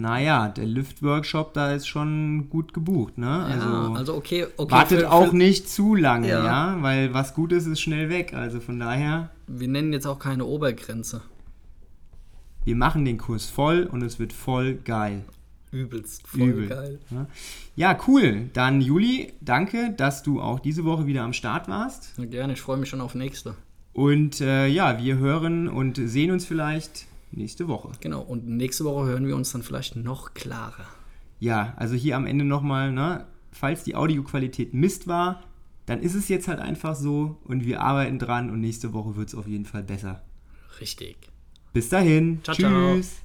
Naja, 0.00 0.48
der 0.48 0.66
Lift-Workshop, 0.66 1.54
da 1.54 1.72
ist 1.72 1.88
schon 1.88 2.48
gut 2.50 2.72
gebucht, 2.72 3.18
ne? 3.18 3.26
Ja, 3.26 3.44
Also, 3.46 3.94
also 3.94 4.14
okay, 4.14 4.46
okay. 4.56 4.70
wartet 4.72 5.00
für- 5.00 5.10
auch 5.12 5.30
für- 5.30 5.36
nicht 5.36 5.68
zu 5.68 5.96
lange, 5.96 6.28
ja. 6.28 6.44
Ja. 6.44 6.78
Weil 6.82 7.12
was 7.14 7.34
gut 7.34 7.50
ist, 7.52 7.66
ist 7.66 7.80
schnell 7.80 8.08
weg. 8.08 8.32
Also 8.32 8.60
von 8.60 8.78
daher, 8.78 9.30
Wir 9.48 9.66
nennen 9.66 9.92
jetzt 9.92 10.06
auch 10.06 10.20
keine 10.20 10.44
Obergrenze. 10.44 11.22
wir 12.64 12.76
machen 12.76 13.04
den 13.04 13.18
Kurs 13.18 13.46
voll 13.46 13.88
und 13.90 14.02
es 14.02 14.18
wird 14.20 14.32
voll 14.32 14.74
geil. 14.74 15.24
Übelst, 15.70 16.26
voll 16.26 16.48
Übel. 16.48 16.68
geil. 16.68 16.98
Ja. 17.10 17.26
ja, 17.76 17.98
cool. 18.06 18.50
Dann 18.52 18.80
Juli, 18.80 19.34
danke, 19.40 19.94
dass 19.96 20.22
du 20.22 20.40
auch 20.40 20.60
diese 20.60 20.84
Woche 20.84 21.06
wieder 21.06 21.22
am 21.22 21.32
Start 21.32 21.68
warst. 21.68 22.14
Na 22.16 22.24
gerne, 22.24 22.54
ich 22.54 22.60
freue 22.60 22.78
mich 22.78 22.88
schon 22.88 23.00
auf 23.00 23.14
nächste. 23.14 23.54
Und 23.92 24.40
äh, 24.40 24.66
ja, 24.66 24.98
wir 25.02 25.18
hören 25.18 25.68
und 25.68 25.96
sehen 25.96 26.30
uns 26.30 26.46
vielleicht 26.46 27.06
nächste 27.32 27.68
Woche. 27.68 27.90
Genau, 28.00 28.22
und 28.22 28.46
nächste 28.46 28.84
Woche 28.84 29.06
hören 29.06 29.26
wir 29.26 29.36
uns 29.36 29.52
dann 29.52 29.62
vielleicht 29.62 29.96
noch 29.96 30.34
klarer. 30.34 30.86
Ja, 31.40 31.74
also 31.76 31.94
hier 31.94 32.16
am 32.16 32.26
Ende 32.26 32.44
nochmal, 32.44 32.92
ne, 32.92 33.26
falls 33.52 33.84
die 33.84 33.94
Audioqualität 33.94 34.74
Mist 34.74 35.06
war, 35.06 35.42
dann 35.86 36.00
ist 36.00 36.14
es 36.14 36.28
jetzt 36.28 36.48
halt 36.48 36.60
einfach 36.60 36.94
so 36.94 37.38
und 37.44 37.64
wir 37.64 37.80
arbeiten 37.80 38.18
dran 38.18 38.50
und 38.50 38.60
nächste 38.60 38.92
Woche 38.92 39.16
wird 39.16 39.28
es 39.28 39.34
auf 39.34 39.46
jeden 39.46 39.64
Fall 39.64 39.82
besser. 39.82 40.22
Richtig. 40.80 41.16
Bis 41.72 41.88
dahin. 41.88 42.40
Ciao, 42.42 42.56
ciao. 42.56 42.94
Tschüss. 42.94 43.22